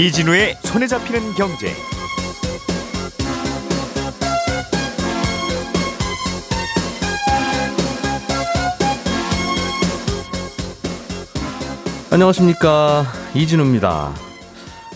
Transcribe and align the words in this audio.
이진우의 0.00 0.56
손에 0.62 0.86
잡히는 0.86 1.34
경제. 1.34 1.74
안녕하십니까 12.10 13.04
이진우입니다. 13.34 14.14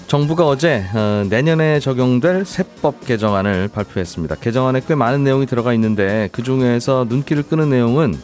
정부가 0.07 0.47
어제 0.47 0.87
어, 0.95 1.27
내년에 1.29 1.81
적용될 1.81 2.47
세법 2.47 3.05
개정안을 3.05 3.69
발표했습니다. 3.69 4.37
개정안에 4.37 4.81
꽤 4.89 4.95
많은 4.95 5.23
내용이 5.23 5.45
들어가 5.45 5.75
있는데 5.75 6.31
그 6.33 6.43
중에서 6.43 7.05
눈길을 7.11 7.43
끄는 7.43 7.69
내용은 7.69 8.15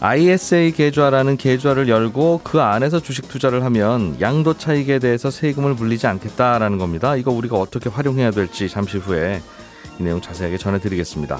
ISA 0.00 0.72
계좌라는 0.72 1.36
계좌를 1.36 1.88
열고 1.88 2.42
그 2.44 2.60
안에서 2.60 3.00
주식 3.00 3.28
투자를 3.28 3.64
하면 3.64 4.16
양도 4.20 4.54
차익에 4.54 4.98
대해서 4.98 5.30
세금을 5.30 5.74
물리지 5.74 6.06
않겠다라는 6.06 6.78
겁니다. 6.78 7.16
이거 7.16 7.30
우리가 7.30 7.56
어떻게 7.56 7.88
활용해야 7.88 8.30
될지 8.30 8.68
잠시 8.68 8.98
후에 8.98 9.40
이 9.98 10.02
내용 10.02 10.20
자세하게 10.20 10.58
전해드리겠습니다. 10.58 11.38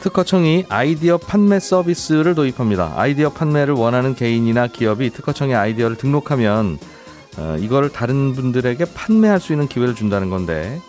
특허청이 0.00 0.66
아이디어 0.68 1.18
판매 1.18 1.58
서비스를 1.58 2.36
도입합니다. 2.36 2.92
아이디어 2.94 3.30
판매를 3.30 3.74
원하는 3.74 4.14
개인이나 4.14 4.68
기업이 4.68 5.10
특허청에 5.10 5.52
아이디어를 5.54 5.96
등록하면 5.96 6.78
어, 7.38 7.56
이거를 7.58 7.90
다른 7.90 8.32
분들에게 8.34 8.84
판매할 8.94 9.40
수 9.40 9.52
있는 9.52 9.66
기회를 9.66 9.96
준다는 9.96 10.30
건데 10.30 10.80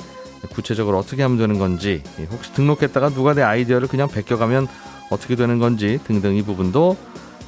구체적으로 0.53 0.99
어떻게 0.99 1.23
하면 1.23 1.37
되는 1.37 1.57
건지 1.57 2.03
혹시 2.31 2.53
등록했다가 2.53 3.09
누가 3.09 3.33
내 3.33 3.41
아이디어를 3.41 3.87
그냥 3.87 4.07
베껴가면 4.07 4.67
어떻게 5.09 5.35
되는 5.35 5.59
건지 5.59 5.99
등등 6.05 6.35
이 6.35 6.41
부분도 6.43 6.97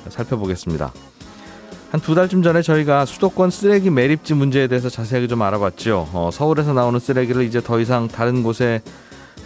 살펴보겠습니다. 0.09 0.93
한 1.91 2.01
두 2.01 2.13
달쯤 2.13 2.43
전에 2.43 2.61
저희가 2.61 3.05
수도권 3.05 3.49
쓰레기 3.49 3.89
매립지 3.89 4.35
문제에 4.35 4.67
대해서 4.67 4.89
자세하게 4.89 5.27
좀 5.27 5.41
알아봤죠. 5.41 6.09
어, 6.13 6.29
서울에서 6.31 6.73
나오는 6.73 6.99
쓰레기를 6.99 7.43
이제 7.43 7.61
더 7.61 7.79
이상 7.79 8.07
다른 8.07 8.43
곳에 8.43 8.81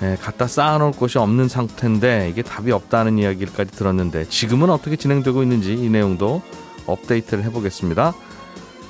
예, 0.01 0.17
갖다 0.19 0.47
쌓아놓을 0.47 0.91
곳이 0.91 1.17
없는 1.19 1.47
상태인데 1.47 2.29
이게 2.29 2.41
답이 2.41 2.71
없다는 2.71 3.17
이야기까지 3.17 3.71
들었는데 3.71 4.25
지금은 4.25 4.69
어떻게 4.69 4.97
진행되고 4.97 5.41
있는지 5.43 5.73
이 5.73 5.89
내용도 5.89 6.41
업데이트를 6.85 7.45
해보겠습니다. 7.45 8.13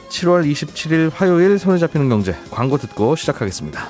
7월 0.09 0.49
27일 0.49 1.11
화요일 1.13 1.59
손에 1.59 1.77
잡히는 1.77 2.09
경제 2.09 2.35
광고 2.49 2.77
듣고 2.77 3.15
시작하겠습니다. 3.15 3.87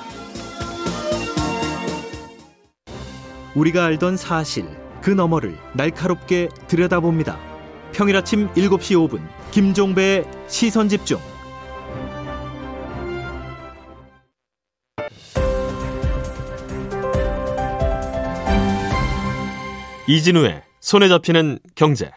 우리가 3.54 3.84
알던 3.84 4.16
사실 4.16 4.66
그 5.04 5.10
너머를 5.10 5.54
날카롭게 5.74 6.48
들여다봅니다. 6.66 7.38
평일 7.92 8.16
아침 8.16 8.48
7시 8.54 8.96
5분 9.06 9.20
김종배의 9.50 10.24
시선 10.48 10.88
집중. 10.88 11.18
이진우의 20.08 20.62
손에 20.80 21.08
잡히는 21.08 21.58
경제. 21.74 22.10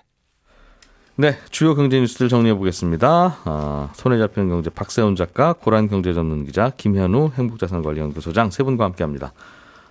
네, 1.17 1.37
주요 1.51 1.75
경제 1.75 1.99
뉴스들 1.99 2.29
정리해 2.29 2.55
보겠습니다. 2.55 3.39
아, 3.43 3.89
손에 3.95 4.17
잡히는 4.17 4.47
경제 4.47 4.69
박세훈 4.69 5.17
작가, 5.17 5.51
고란 5.51 5.89
경제 5.89 6.13
전문 6.13 6.45
기자, 6.45 6.71
김현우 6.77 7.31
행복자산관리연구소장 7.37 8.49
세 8.49 8.63
분과 8.63 8.85
함께합니다. 8.85 9.33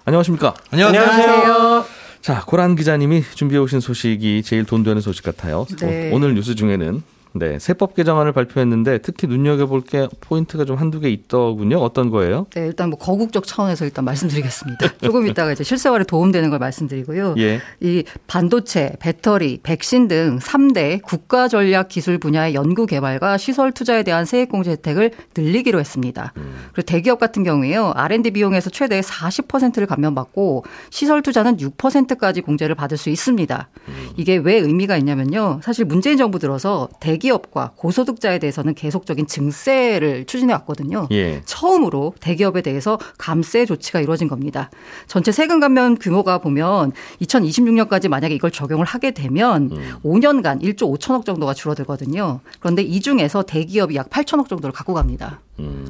안녕하십니까? 0.06 0.55
안녕하세요. 0.70 1.95
자, 2.27 2.42
고란 2.44 2.74
기자님이 2.74 3.22
준비해 3.36 3.60
오신 3.60 3.78
소식이 3.78 4.42
제일 4.42 4.64
돈 4.64 4.82
되는 4.82 5.00
소식 5.00 5.22
같아요. 5.22 5.64
네. 5.80 6.10
오늘 6.12 6.34
뉴스 6.34 6.56
중에는 6.56 7.00
네, 7.39 7.59
세법 7.59 7.95
개정안을 7.95 8.33
발표했는데 8.33 8.98
특히 8.98 9.27
눈여겨볼 9.27 9.83
게 9.83 10.08
포인트가 10.20 10.64
좀 10.64 10.77
한두 10.77 11.01
개 11.01 11.08
있더군요. 11.08 11.79
어떤 11.79 12.11
거예요? 12.11 12.47
네, 12.55 12.67
일단 12.67 12.91
뭐 12.91 12.98
거국적 12.98 13.47
차원에서 13.47 13.85
일단 13.85 14.05
말씀드리겠습니다. 14.05 14.98
조금 15.02 15.27
이따가 15.27 15.52
이제 15.52 15.64
실생활에 15.64 16.05
도움되는 16.05 16.51
걸 16.51 16.58
말씀드리고요. 16.58 17.35
예. 17.39 17.61
이 17.80 18.05
반도체, 18.27 18.92
배터리, 19.01 19.58
백신 19.63 20.08
등 20.08 20.39
3대 20.39 21.02
국가 21.02 21.48
전략 21.48 21.89
기술 21.89 22.19
분야의 22.19 22.55
연구 22.55 22.86
개발과 22.86 23.39
시설 23.39 23.73
투자에 23.73 24.02
대한 24.02 24.25
세액 24.25 24.48
공제 24.48 24.70
혜택을 24.73 25.13
늘리기로 25.36 25.79
했습니다. 25.79 26.33
그리고 26.73 26.83
대기업 26.83 27.19
같은 27.19 27.45
경우에요. 27.45 27.92
R&D 27.95 28.30
비용에서 28.33 28.70
최대 28.70 29.01
40%를 29.01 29.86
감면받고 29.86 30.64
시설 30.91 31.23
투자는 31.23 31.57
6%까지 31.58 32.41
공제를 32.41 32.75
받을 32.75 32.96
수 32.96 33.11
있습니다. 33.11 33.69
이게 34.17 34.36
왜 34.36 34.55
의미가 34.55 34.96
있냐면요. 34.96 35.61
사실 35.63 35.85
문재인 35.85 36.17
정부 36.17 36.39
들어서 36.39 36.89
대기 37.01 37.26
업과 37.31 37.73
고소득자에 37.77 38.39
대해서는 38.39 38.75
계속적인 38.75 39.27
증세를 39.27 40.27
추진해 40.27 40.53
왔거든요. 40.55 41.09
예. 41.11 41.42
처음으로 41.45 42.14
대기업에 42.20 42.63
대해서 42.63 42.98
감세 43.19 43.64
조치가 43.67 44.01
이루어진 44.01 44.29
겁니다. 44.29 44.70
전체 45.07 45.33
세금 45.33 45.61
감면 45.61 45.97
규모가 45.98 46.39
보면 46.39 46.92
2026년까지 47.23 48.09
만약에 48.09 48.35
이걸 48.35 48.51
적용을 48.51 48.85
하게 48.85 49.13
되면 49.13 49.70
5년간 50.05 50.63
1조 50.63 50.98
5천억 50.98 51.25
정도가 51.25 51.55
줄어들거든요. 51.55 52.41
그런데 52.61 52.83
이 52.83 53.01
중에서 53.01 53.43
대기업이 53.43 53.97
약 53.97 54.11
8천억 54.11 54.48
정도를 54.48 54.73
갖고 54.73 54.95
갑니다. 54.95 55.41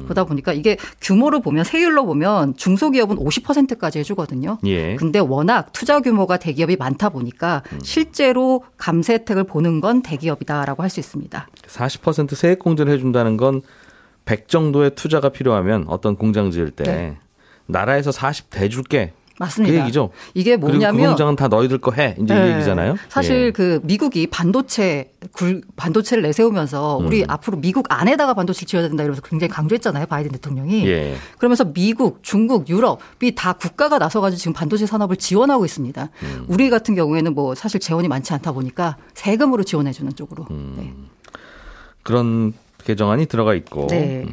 그러다 0.03 0.23
보니까 0.23 0.53
이게 0.53 0.77
규모로 1.01 1.41
보면 1.41 1.63
세율로 1.63 2.05
보면 2.05 2.55
중소기업은 2.55 3.17
50%까지 3.17 3.99
해주거든요. 3.99 4.57
예. 4.65 4.95
근데 4.95 5.19
워낙 5.19 5.71
투자 5.73 5.99
규모가 5.99 6.37
대기업이 6.37 6.77
많다 6.77 7.09
보니까 7.09 7.63
실제로 7.83 8.63
감세 8.77 9.13
혜택을 9.13 9.43
보는 9.43 9.81
건 9.81 10.01
대기업이다라고 10.01 10.83
할 10.83 10.89
수 10.89 10.99
있습니다. 11.01 11.47
40% 11.67 12.33
세액 12.35 12.59
공제를 12.59 12.93
해준다는 12.93 13.35
건 13.37 13.61
100 14.25 14.49
정도의 14.49 14.91
투자가 14.95 15.29
필요하면 15.29 15.85
어떤 15.87 16.17
공장 16.17 16.51
지을 16.51 16.71
때 16.71 16.83
네. 16.83 17.17
나라에서 17.65 18.11
40 18.11 18.49
대줄게. 18.49 19.13
맞습니다. 19.39 19.73
그 19.73 19.79
얘기죠. 19.81 20.09
이게 20.33 20.51
그리고 20.51 20.67
그 20.67 20.71
뭐냐면 20.71 21.07
공장은 21.09 21.35
다 21.35 21.47
너희들 21.47 21.77
거 21.77 21.91
해. 21.91 22.15
이제 22.19 22.33
이 22.33 22.37
네. 22.37 22.53
얘기잖아요. 22.55 22.95
사실 23.09 23.47
예. 23.47 23.51
그 23.51 23.79
미국이 23.83 24.27
반도체 24.27 25.11
굴 25.31 25.61
반도체를 25.75 26.23
내세우면서 26.23 26.97
우리 26.97 27.21
음. 27.21 27.29
앞으로 27.29 27.57
미국 27.57 27.85
안에다가 27.89 28.33
반도체 28.33 28.61
를 28.61 28.67
지어야 28.67 28.87
된다 28.87 29.03
이러면서 29.03 29.21
굉장히 29.21 29.49
강조했잖아요 29.49 30.07
바이든 30.07 30.31
대통령이. 30.31 30.87
예. 30.87 31.15
그러면서 31.37 31.71
미국, 31.71 32.23
중국, 32.23 32.69
유럽이 32.69 33.35
다 33.35 33.53
국가가 33.53 33.99
나서 33.99 34.21
가지고 34.21 34.39
지금 34.39 34.53
반도체 34.53 34.85
산업을 34.85 35.17
지원하고 35.17 35.65
있습니다. 35.65 36.09
음. 36.23 36.45
우리 36.47 36.69
같은 36.69 36.95
경우에는 36.95 37.33
뭐 37.33 37.53
사실 37.53 37.79
재원이 37.79 38.07
많지 38.07 38.33
않다 38.33 38.51
보니까 38.51 38.97
세금으로 39.13 39.63
지원해 39.63 39.91
주는 39.91 40.13
쪽으로. 40.15 40.47
음. 40.49 40.75
네. 40.77 40.93
그런 42.01 42.53
개정안이 42.85 43.25
들어가 43.25 43.53
있고 43.53 43.87
네. 43.87 44.25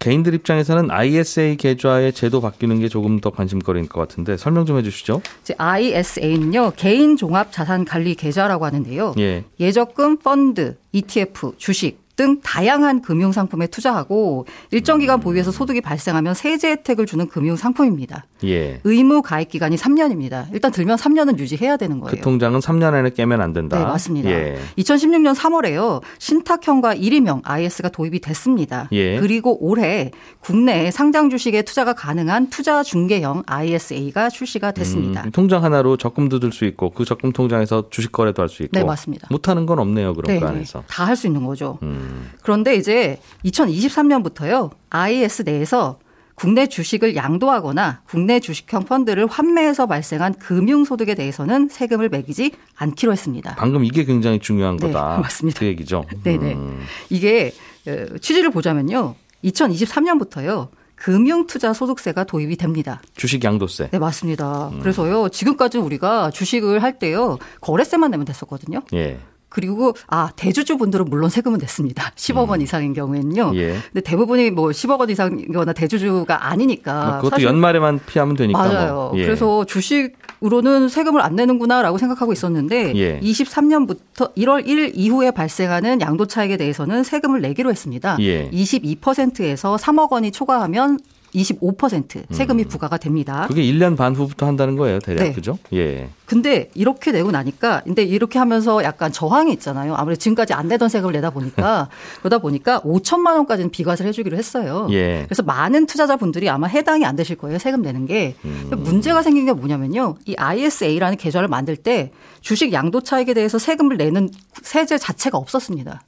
음. 0.00 0.10
개인들 0.10 0.34
입장에서는 0.34 0.90
ISA 0.90 1.56
계좌의 1.56 2.12
제도 2.12 2.40
바뀌는 2.40 2.80
게 2.80 2.88
조금 2.88 3.20
더 3.20 3.30
관심거리인 3.30 3.88
것 3.88 4.00
같은데 4.00 4.36
설명 4.36 4.64
좀 4.66 4.78
해주시죠. 4.78 5.20
ISA는요 5.56 6.72
개인 6.76 7.16
종합 7.16 7.52
자산 7.52 7.84
관리 7.84 8.14
계좌라고 8.14 8.64
하는데요. 8.64 9.14
예. 9.18 9.44
예적금, 9.60 10.18
펀드, 10.18 10.76
ETF, 10.92 11.52
주식 11.58 12.00
등 12.20 12.38
다양한 12.42 13.00
금융 13.00 13.32
상품에 13.32 13.66
투자하고 13.68 14.44
일정 14.72 14.98
기간 14.98 15.20
보유해서 15.20 15.50
소득이 15.50 15.80
발생하면 15.80 16.34
세제 16.34 16.68
혜택을 16.72 17.06
주는 17.06 17.26
금융 17.28 17.56
상품입니다. 17.56 18.26
예. 18.44 18.78
의무 18.84 19.22
가입 19.22 19.48
기간이 19.48 19.76
3년입니다. 19.76 20.52
일단 20.52 20.70
들면 20.70 20.98
3년은 20.98 21.38
유지해야 21.38 21.78
되는 21.78 21.98
거예요. 21.98 22.10
그 22.14 22.20
통장은 22.20 22.60
3년 22.60 22.92
안에 22.92 23.08
깨면 23.10 23.40
안 23.40 23.54
된다. 23.54 23.78
네, 23.78 23.84
맞습니다. 23.86 24.28
예. 24.30 24.58
2016년 24.76 25.34
3월에요. 25.34 26.02
신탁형과 26.18 26.96
1위명 26.96 27.40
IS가 27.44 27.88
도입이 27.88 28.20
됐습니다. 28.20 28.88
예. 28.92 29.18
그리고 29.18 29.56
올해 29.64 30.10
국내 30.40 30.90
상장 30.90 31.30
주식에 31.30 31.62
투자가 31.62 31.94
가능한 31.94 32.50
투자 32.50 32.82
중개형 32.82 33.44
ISA가 33.46 34.28
출시가 34.28 34.72
됐습니다. 34.72 35.22
음, 35.24 35.30
통장 35.30 35.64
하나로 35.64 35.96
적금도 35.96 36.38
들 36.38 36.52
수 36.52 36.66
있고 36.66 36.90
그 36.90 37.04
적금 37.06 37.32
통장에서 37.32 37.88
주식 37.88 38.12
거래도 38.12 38.42
할 38.42 38.50
수 38.50 38.62
있고. 38.64 38.76
네, 38.76 38.84
맞습니다. 38.84 39.28
못 39.30 39.48
하는 39.48 39.64
건 39.64 39.78
없네요. 39.78 40.12
그럼 40.14 40.34
네, 40.34 40.38
그 40.38 40.46
안에서. 40.46 40.82
다 40.86 41.04
할 41.06 41.16
수 41.16 41.26
있는 41.26 41.46
거죠. 41.46 41.78
음. 41.82 42.09
그런데 42.42 42.74
이제 42.76 43.20
2023년부터요. 43.44 44.70
IS 44.90 45.42
내에서 45.42 45.98
국내 46.34 46.66
주식을 46.66 47.16
양도하거나 47.16 48.00
국내 48.08 48.40
주식형 48.40 48.84
펀드를 48.84 49.26
환매해서 49.26 49.86
발생한 49.86 50.34
금융소득에 50.38 51.14
대해서는 51.14 51.68
세금을 51.68 52.08
매기지 52.08 52.52
않기로 52.76 53.12
했습니다. 53.12 53.54
방금 53.56 53.84
이게 53.84 54.04
굉장히 54.06 54.38
중요한 54.38 54.78
네, 54.78 54.86
거다. 54.86 55.18
맞습니다. 55.18 55.60
그 55.60 55.66
얘기죠. 55.66 56.06
네네. 56.24 56.54
음. 56.54 56.80
이게 57.10 57.52
어, 57.86 58.16
취지를 58.22 58.50
보자면요. 58.50 59.16
2023년부터요. 59.44 60.68
금융투자 60.96 61.72
소득세가 61.72 62.24
도입이 62.24 62.56
됩니다. 62.56 63.00
주식 63.16 63.42
양도세. 63.42 63.88
네, 63.90 63.98
맞습니다. 63.98 64.68
음. 64.68 64.80
그래서요. 64.80 65.30
지금까지는 65.30 65.84
우리가 65.84 66.30
주식을 66.30 66.82
할 66.82 66.98
때요. 66.98 67.38
거래세만 67.60 68.10
내면 68.10 68.26
됐었거든요. 68.26 68.80
예. 68.94 69.18
그리고 69.50 69.94
아 70.06 70.30
대주주 70.36 70.78
분들은 70.78 71.06
물론 71.10 71.28
세금은 71.28 71.58
냈습니다. 71.58 72.12
10억 72.16 72.48
원 72.48 72.62
이상인 72.62 72.94
경우에는요. 72.94 73.52
예. 73.56 73.76
근데 73.92 74.00
대부분이 74.00 74.50
뭐 74.52 74.68
10억 74.68 75.00
원 75.00 75.10
이상이거나 75.10 75.72
대주주가 75.74 76.46
아니니까 76.48 77.04
뭐 77.04 77.20
그것도 77.20 77.42
연말에만 77.42 78.00
피하면 78.06 78.36
되니까. 78.36 78.58
맞아요. 78.58 79.10
뭐. 79.12 79.18
예. 79.18 79.24
그래서 79.24 79.64
주식으로는 79.66 80.88
세금을 80.88 81.20
안 81.20 81.34
내는구나라고 81.36 81.98
생각하고 81.98 82.32
있었는데 82.32 82.94
예. 82.96 83.20
23년부터 83.20 84.34
1월 84.36 84.64
1일 84.66 84.92
이후에 84.94 85.32
발생하는 85.32 86.00
양도 86.00 86.26
차익에 86.26 86.56
대해서는 86.56 87.02
세금을 87.02 87.40
내기로 87.40 87.70
했습니다. 87.70 88.16
예. 88.20 88.48
22%에서 88.50 89.76
3억 89.76 90.12
원이 90.12 90.30
초과하면 90.30 90.98
25% 91.34 92.24
세금이 92.30 92.64
부과가 92.64 92.96
됩니다. 92.96 93.44
음. 93.44 93.48
그게 93.48 93.62
1년 93.62 93.96
반 93.96 94.14
후부터 94.14 94.46
한다는 94.46 94.76
거예요, 94.76 94.98
대략. 94.98 95.24
네. 95.24 95.32
그죠? 95.32 95.58
예. 95.72 96.08
근데 96.26 96.70
이렇게 96.74 97.12
내고 97.12 97.30
나니까 97.30 97.82
근데 97.84 98.02
이렇게 98.02 98.38
하면서 98.38 98.82
약간 98.84 99.12
저항이 99.12 99.52
있잖아요. 99.54 99.94
아무래도 99.94 100.18
지금까지 100.18 100.52
안 100.52 100.68
내던 100.68 100.88
세금을 100.88 101.12
내다 101.12 101.30
보니까 101.30 101.88
그러다 102.20 102.38
보니까 102.38 102.80
5천만 102.80 103.34
원까지는 103.36 103.70
비과세를 103.70 104.08
해 104.08 104.12
주기로 104.12 104.36
했어요. 104.36 104.86
예. 104.90 105.24
그래서 105.24 105.42
많은 105.42 105.86
투자자분들이 105.86 106.48
아마 106.48 106.66
해당이 106.66 107.04
안 107.04 107.16
되실 107.16 107.36
거예요. 107.36 107.58
세금 107.58 107.82
내는 107.82 108.06
게. 108.06 108.34
음. 108.44 108.70
문제가 108.76 109.22
생긴 109.22 109.46
게 109.46 109.52
뭐냐면요. 109.52 110.16
이 110.26 110.34
ISA라는 110.36 111.16
계좌를 111.16 111.48
만들 111.48 111.76
때 111.76 112.12
주식 112.40 112.72
양도 112.72 113.00
차익에 113.00 113.34
대해서 113.34 113.58
세금을 113.58 113.96
내는 113.96 114.30
세제 114.62 114.98
자체가 114.98 115.38
없었습니다. 115.38 116.02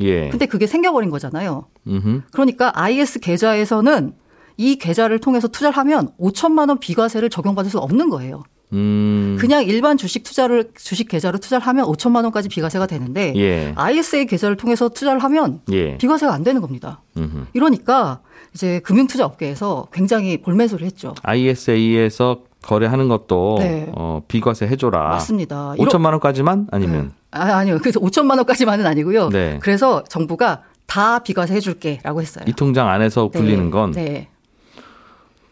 예. 0.00 0.28
근데 0.28 0.46
그게 0.46 0.66
생겨버린 0.66 1.10
거잖아요. 1.10 1.66
음흠. 1.86 2.22
그러니까 2.32 2.72
IS 2.74 3.20
계좌에서는 3.20 4.12
이 4.56 4.76
계좌를 4.76 5.18
통해서 5.18 5.48
투자를 5.48 5.76
하면 5.76 6.10
5천만 6.18 6.68
원 6.68 6.78
비과세를 6.78 7.30
적용받을 7.30 7.70
수 7.70 7.78
없는 7.78 8.08
거예요. 8.08 8.42
음. 8.72 9.36
그냥 9.38 9.62
일반 9.64 9.96
주식 9.96 10.24
투자를 10.24 10.70
주식 10.74 11.08
계좌로 11.08 11.38
투자를 11.38 11.64
하면 11.66 11.86
5천만 11.86 12.24
원까지 12.24 12.48
비과세가 12.48 12.86
되는데 12.86 13.32
예. 13.36 13.72
ISA 13.76 14.26
계좌를 14.26 14.56
통해서 14.56 14.88
투자를 14.88 15.22
하면 15.22 15.60
예. 15.70 15.96
비과세가 15.98 16.32
안 16.32 16.42
되는 16.42 16.60
겁니다. 16.60 17.02
음흠. 17.16 17.46
이러니까 17.52 18.20
이제 18.54 18.80
금융투자 18.80 19.24
업계에서 19.24 19.86
굉장히 19.92 20.42
볼매소를 20.42 20.84
했죠. 20.84 21.14
ISA에서 21.22 22.40
거래하는 22.62 23.06
것도 23.08 23.56
네. 23.60 23.92
어, 23.94 24.22
비과세 24.26 24.66
해줘라. 24.66 25.10
맞습니다. 25.10 25.74
5천만 25.78 26.06
원까지만 26.12 26.68
아니면 26.72 27.12
아, 27.30 27.58
아니요. 27.58 27.78
그래서 27.80 28.00
5천만 28.00 28.38
원까지만은 28.38 28.86
아니고요. 28.86 29.28
네. 29.28 29.58
그래서 29.62 30.02
정부가 30.04 30.62
다 30.86 31.20
비과세 31.20 31.54
해줄게라고 31.54 32.20
했어요. 32.22 32.44
이 32.48 32.52
통장 32.52 32.88
안에서 32.88 33.30
네. 33.32 33.38
굴리는 33.38 33.70
건 33.70 33.92
네. 33.92 34.28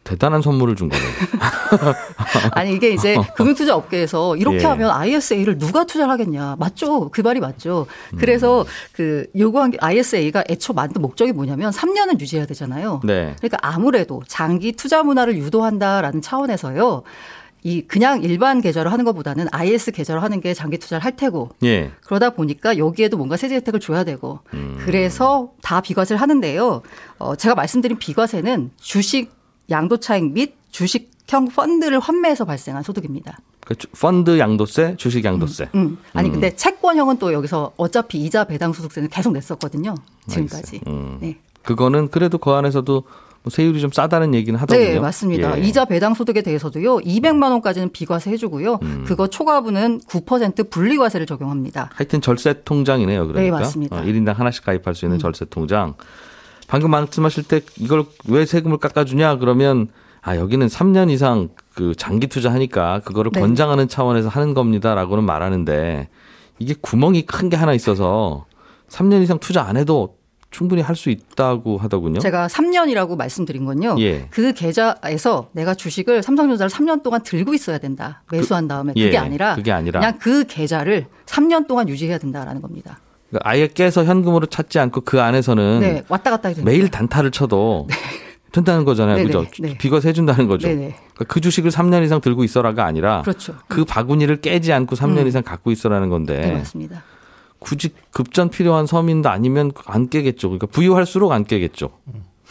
대단한 0.05 0.43
선물을 0.43 0.77
준 0.77 0.91
거네요. 0.91 1.09
아니 2.53 2.75
이게 2.75 2.91
이제 2.91 3.17
금융투자 3.37 3.75
업계에서 3.75 4.37
이렇게 4.37 4.59
예. 4.59 4.65
하면 4.65 4.91
ISA를 4.91 5.59
누가 5.59 5.85
투자를 5.85 6.13
하겠냐 6.13 6.57
맞죠 6.59 7.09
그 7.09 7.23
말이 7.23 7.41
맞죠 7.41 7.87
그래서 8.19 8.65
그 8.93 9.27
요구한 9.37 9.71
게 9.71 9.79
ISA가 9.81 10.45
애초 10.51 10.73
만든 10.73 11.03
목적이 11.03 11.33
뭐냐면 11.33 11.71
3년은 11.73 12.21
유지해야 12.21 12.47
되잖아요 12.47 13.01
네. 13.05 13.35
그러니까 13.39 13.59
아무래도 13.63 14.23
장기 14.29 14.73
투자 14.73 15.03
문화를 15.03 15.37
유도한다라는 15.37 16.21
차원에서요 16.23 17.03
이 17.67 17.81
그냥 17.81 18.23
일반 18.23 18.61
계좌로 18.61 18.91
하는 18.91 19.07
것보다는 19.07 19.47
IS 19.51 19.93
계좌로 19.93 20.21
하는 20.21 20.43
게 20.43 20.53
장기 20.53 20.77
투자를 20.77 21.03
할 21.03 21.17
테고 21.17 21.49
예. 21.65 21.93
그러다 22.03 22.31
보니까 22.31 22.77
여기에도 22.77 23.17
뭔가 23.17 23.39
세제 23.39 23.55
혜택을 23.55 23.81
줘야 23.81 24.05
되고 24.05 24.41
음. 24.53 24.77
그래서 24.85 25.53
다 25.63 25.81
비과세를 25.81 26.21
하는데요. 26.21 26.83
어, 27.19 27.37
제가 27.37 27.55
말씀드린 27.55 27.99
비과세는 27.99 28.73
주식 28.79 29.33
양도 29.71 29.97
차익 29.99 30.33
및 30.33 30.55
주식형 30.71 31.49
펀드를 31.49 31.99
환매해서 32.01 32.45
발생한 32.45 32.83
소득입니다. 32.83 33.39
그 33.65 33.75
주- 33.77 33.89
펀드 33.99 34.39
양도세, 34.39 34.97
주식 34.99 35.25
양도세. 35.25 35.71
음. 35.75 35.97
아니 36.13 36.31
근데 36.31 36.55
채권형은 36.55 37.19
또 37.19 37.33
여기서 37.33 37.73
어차피 37.77 38.19
이자 38.19 38.45
배당 38.45 38.73
소득세는 38.73 39.09
계속 39.09 39.33
냈었거든요. 39.33 39.95
지금까지. 40.29 40.81
음. 40.87 41.19
네. 41.21 41.39
그거는 41.63 42.09
그래도 42.11 42.37
그 42.37 42.51
안에서도 42.51 43.05
뭐 43.43 43.51
세율이 43.51 43.81
좀 43.81 43.91
싸다는 43.91 44.35
얘기는 44.35 44.59
하더군요. 44.59 44.87
네, 44.89 45.01
맞습니다. 45.01 45.59
예. 45.59 45.63
이자 45.63 45.85
배당 45.87 46.15
소득에 46.15 46.41
대해서도요. 46.43 46.99
200만 46.99 47.51
원까지는 47.53 47.91
비과세 47.93 48.31
해주고요. 48.33 48.79
음. 48.83 49.05
그거 49.07 49.27
초과분은 49.29 50.01
9% 50.01 50.71
분리과세를 50.71 51.27
적용합니다. 51.27 51.91
하여튼 51.95 52.21
절세 52.23 52.63
통장이네요. 52.65 53.27
그러니까. 53.29 53.43
네, 53.43 53.51
맞습니다. 53.51 53.97
어, 53.97 54.03
1인당 54.03 54.35
하나씩 54.35 54.65
가입할 54.65 54.95
수 54.95 55.05
있는 55.07 55.19
절세 55.19 55.45
통장. 55.47 55.95
방금 56.67 56.91
말씀하실 56.91 57.45
때 57.45 57.61
이걸 57.79 58.05
왜 58.29 58.47
세금을 58.47 58.79
깎아주냐 58.79 59.37
그러면 59.39 59.89
아 60.23 60.37
여기는 60.37 60.67
3년 60.67 61.11
이상 61.11 61.51
그 61.75 61.95
장기 61.95 62.27
투자하니까 62.27 63.01
그거를 63.05 63.31
네. 63.33 63.41
권장하는 63.41 63.89
차원에서 63.89 64.29
하는 64.29 64.55
겁니다라고는 64.55 65.25
말하는데 65.25 66.09
이게 66.59 66.75
구멍이 66.81 67.23
큰 67.27 67.51
게 67.51 67.57
하나 67.57 67.75
있어서 67.75 68.47
3년 68.89 69.23
이상 69.23 69.39
투자 69.39 69.63
안 69.63 69.77
해도 69.77 70.17
충분히 70.51 70.83
할 70.83 70.95
수 70.95 71.11
있다고 71.11 71.79
하더군요. 71.79 72.21
제가 72.21 72.47
3년이라고 72.47 73.17
말씀드린 73.17 73.65
건요. 73.65 73.97
예. 73.99 74.29
그 74.31 74.53
계좌에서 74.53 75.49
내가 75.53 75.75
주식을 75.75 76.23
삼성전자를 76.23 76.71
3년 76.71 77.03
동안 77.03 77.23
들고 77.25 77.55
있어야 77.55 77.79
된다. 77.79 78.23
매수한 78.31 78.69
다음에 78.69 78.93
그 78.93 79.01
게 79.01 79.13
예, 79.15 79.17
아니라 79.17 79.57
그게 79.57 79.73
아니라. 79.73 79.99
그냥 79.99 80.17
그 80.21 80.45
계좌를 80.47 81.07
3년 81.27 81.67
동안 81.67 81.89
유지해야 81.89 82.19
된다라는 82.19 82.63
겁니다. 82.63 83.01
그러니까 83.35 83.41
아예 83.51 83.67
깨서 83.67 84.05
현금으로 84.05 84.47
찾지 84.47 84.79
않고 84.79 85.01
그 85.01 85.21
안에서는 85.21 85.81
네, 85.81 86.03
왔다 86.09 86.31
갔다 86.31 86.49
해도 86.49 86.63
매일. 86.63 86.89
단타를 86.89 87.33
쳐도 87.33 87.89
된다는 88.53 88.85
거잖아요. 88.85 89.17
네네, 89.17 89.27
그죠? 89.27 89.45
네. 89.61 89.77
비과세 89.77 90.11
해준다는 90.11 90.47
거죠. 90.47 90.69
네네. 90.69 90.81
그러니까 91.15 91.25
그 91.27 91.41
주식을 91.41 91.73
3년 91.73 92.05
이상 92.05 92.21
들고 92.21 92.45
있어라가 92.45 92.85
아니라 92.85 93.23
그렇죠. 93.23 93.57
그 93.67 93.85
바구니를 93.85 94.37
깨지 94.41 94.73
않고 94.73 94.95
3년 94.95 95.23
음. 95.23 95.27
이상 95.27 95.43
갖고 95.43 95.73
있어라는 95.73 96.09
건데 96.09 96.39
네, 96.41 96.53
맞습니다. 96.53 97.03
굳이 97.59 97.91
급전 98.13 98.51
필요한 98.51 98.87
서민도 98.87 99.29
아니면 99.31 99.73
안 99.87 100.09
깨겠죠. 100.09 100.49
그러니까 100.51 100.69
부유할수록 100.69 101.33
안 101.33 101.45
깨겠죠. 101.45 101.89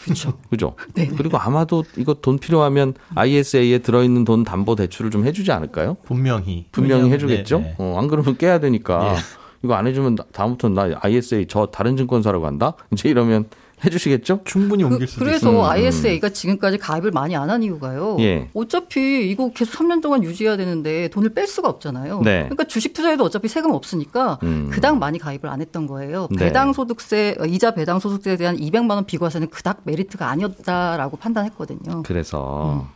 그렇죠. 0.02 0.34
그죠? 0.50 0.74
네. 0.94 1.08
그리고 1.16 1.38
아마도 1.38 1.84
이거 1.96 2.12
돈 2.14 2.38
필요하면 2.38 2.92
ISA에 3.14 3.78
들어있는 3.78 4.24
돈 4.24 4.44
담보 4.44 4.74
대출을 4.76 5.10
좀 5.10 5.24
해주지 5.24 5.52
않을까요? 5.52 5.96
분명히 6.04 6.66
분명히 6.72 7.10
해주겠죠. 7.10 7.58
네, 7.60 7.64
네. 7.64 7.74
어, 7.78 7.96
안 7.98 8.08
그러면 8.08 8.36
깨야 8.36 8.60
되니까 8.60 9.14
예. 9.14 9.43
이거 9.64 9.74
안 9.74 9.86
해주면 9.86 10.14
나- 10.16 10.24
다음부터는 10.32 10.74
나 10.74 10.98
ISA 11.00 11.46
저 11.48 11.66
다른 11.66 11.96
증권사로 11.96 12.40
간다. 12.42 12.74
이제 12.92 13.08
이러면 13.08 13.46
해주시겠죠? 13.84 14.40
충분히 14.44 14.84
그, 14.84 14.90
옮길 14.90 15.06
수도 15.08 15.24
그래서 15.24 15.50
있어요. 15.50 15.64
ISA가 15.66 16.28
지금까지 16.28 16.78
가입을 16.78 17.10
많이 17.10 17.34
안 17.34 17.50
한 17.50 17.62
이유가요. 17.62 18.16
예. 18.20 18.48
어차피 18.54 19.28
이거 19.30 19.50
계속 19.52 19.72
3년 19.78 20.00
동안 20.00 20.22
유지해야 20.22 20.56
되는데 20.56 21.08
돈을 21.08 21.34
뺄 21.34 21.46
수가 21.46 21.68
없잖아요. 21.68 22.20
네. 22.22 22.42
그러니까 22.44 22.64
주식 22.64 22.92
투자에도 22.92 23.24
어차피 23.24 23.48
세금 23.48 23.72
없으니까 23.72 24.38
음. 24.42 24.68
그닥 24.70 24.98
많이 24.98 25.18
가입을 25.18 25.48
안 25.48 25.60
했던 25.60 25.86
거예요. 25.86 26.28
네. 26.30 26.44
배당 26.46 26.72
소득세 26.72 27.34
어, 27.40 27.44
이자 27.46 27.72
배당 27.72 27.98
소득세에 27.98 28.36
대한 28.36 28.56
200만 28.56 28.90
원 28.90 29.04
비과세는 29.06 29.48
그닥 29.50 29.80
메리트가 29.84 30.28
아니었다라고 30.28 31.16
판단했거든요. 31.16 32.02
그래서 32.04 32.86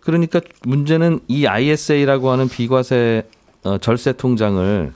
그러니까 0.00 0.40
문제는 0.64 1.20
이 1.28 1.46
ISA라고 1.46 2.30
하는 2.30 2.48
비과세 2.48 3.28
어, 3.64 3.78
절세 3.78 4.12
통장을 4.14 4.92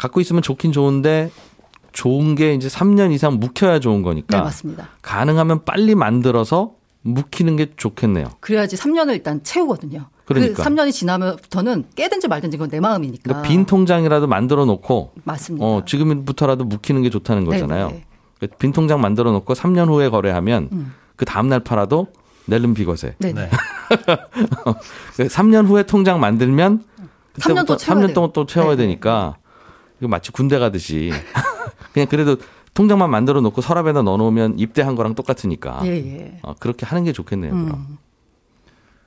갖고 0.00 0.20
있으면 0.22 0.40
좋긴 0.40 0.72
좋은데 0.72 1.30
좋은 1.92 2.34
게 2.34 2.54
이제 2.54 2.68
3년 2.68 3.12
이상 3.12 3.38
묵혀야 3.38 3.80
좋은 3.80 3.98
네, 3.98 4.02
거니까 4.02 4.40
맞습니다. 4.40 4.88
가능하면 5.02 5.64
빨리 5.66 5.94
만들어서 5.94 6.72
묵히는 7.02 7.56
게 7.56 7.70
좋겠네요. 7.76 8.26
그래야지 8.40 8.76
3년을 8.76 9.10
일단 9.10 9.42
채우거든요. 9.42 10.06
그러니까. 10.24 10.62
그 10.62 10.62
3년이 10.62 10.92
지나면부터는 10.92 11.84
깨든지 11.96 12.28
말든지 12.28 12.56
그건 12.56 12.70
내 12.70 12.80
마음이니까. 12.80 13.22
그러니까 13.24 13.48
빈 13.48 13.66
통장이라도 13.66 14.26
만들어 14.26 14.64
놓고 14.64 15.12
맞습니다. 15.24 15.66
어, 15.66 15.82
지금부터라도 15.84 16.64
묵히는 16.64 17.02
게 17.02 17.10
좋다는 17.10 17.44
거잖아요. 17.44 17.88
네, 17.90 18.04
그빈 18.40 18.72
통장 18.72 19.02
만들어 19.02 19.32
놓고 19.32 19.52
3년 19.52 19.88
후에 19.88 20.08
거래하면 20.08 20.70
음. 20.72 20.94
그 21.16 21.26
다음 21.26 21.48
날 21.48 21.60
팔아도 21.60 22.06
낼름 22.46 22.72
비과세. 22.72 23.16
네. 23.18 23.34
네. 23.34 23.50
3년 25.18 25.66
후에 25.66 25.82
통장 25.82 26.20
만들면 26.20 26.84
3년 27.34 27.66
또 27.66 27.76
그때부터 27.76 27.76
채워야 27.76 28.04
3년 28.04 28.06
돼요. 28.06 28.14
동안 28.14 28.30
또 28.32 28.46
채워야 28.46 28.70
네, 28.70 28.76
네. 28.76 28.82
되니까 28.84 29.36
마치 30.08 30.30
군대 30.32 30.58
가듯이 30.58 31.12
그냥 31.92 32.08
그래도 32.08 32.36
통장만 32.74 33.10
만들어 33.10 33.40
놓고 33.40 33.60
서랍에다 33.60 34.02
넣어 34.02 34.16
놓으면 34.16 34.58
입대한 34.58 34.94
거랑 34.94 35.14
똑같으니까 35.14 35.80
예, 35.84 35.90
예. 35.96 36.38
어, 36.42 36.54
그렇게 36.58 36.86
하는 36.86 37.04
게 37.04 37.12
좋겠네요. 37.12 37.50
그럼. 37.52 37.70
음. 37.70 37.98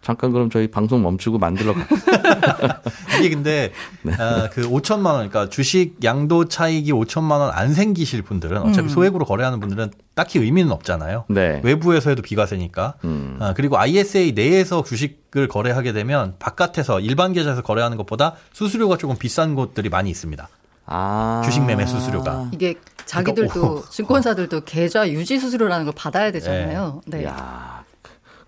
잠깐 0.02 0.34
그럼 0.34 0.50
저희 0.50 0.68
방송 0.70 1.02
멈추고 1.02 1.38
만들러 1.38 1.74
가. 1.74 1.80
이게 3.20 3.30
근데 3.30 3.72
네. 4.02 4.14
아, 4.20 4.50
그 4.52 4.68
5천만 4.68 5.06
원, 5.14 5.30
그러니까 5.30 5.50
주식 5.50 6.04
양도 6.04 6.44
차익이 6.46 6.92
5천만 6.92 7.40
원 7.40 7.52
안 7.54 7.74
생기실 7.74 8.22
분들은 8.24 8.58
어차피 8.64 8.88
음. 8.88 8.90
소액으로 8.90 9.24
거래하는 9.24 9.62
분들은 9.62 9.92
딱히 10.14 10.40
의미는 10.40 10.74
없잖아요. 10.74 11.24
네. 11.30 11.62
외부에서 11.64 12.10
해도 12.10 12.22
비과세니까. 12.22 12.96
음. 13.06 13.38
아, 13.40 13.54
그리고 13.56 13.78
ISA 13.78 14.34
내에서 14.34 14.84
주식을 14.84 15.48
거래하게 15.48 15.94
되면 15.94 16.36
바깥에서 16.38 17.00
일반 17.00 17.32
계좌에서 17.32 17.62
거래하는 17.62 17.96
것보다 17.96 18.36
수수료가 18.52 18.98
조금 18.98 19.16
비싼 19.18 19.56
곳들이 19.56 19.88
많이 19.88 20.10
있습니다. 20.10 20.50
아. 20.86 21.42
주식 21.46 21.64
매매 21.64 21.86
수수료가. 21.86 22.50
이게 22.52 22.76
자기들도 23.06 23.50
그러니까, 23.54 23.90
증권사들도 23.90 24.62
계좌 24.62 25.10
유지 25.10 25.40
수수료라는 25.40 25.86
걸 25.86 25.94
받아야 25.96 26.32
되잖아요. 26.32 27.02
네. 27.06 27.26
야. 27.26 27.84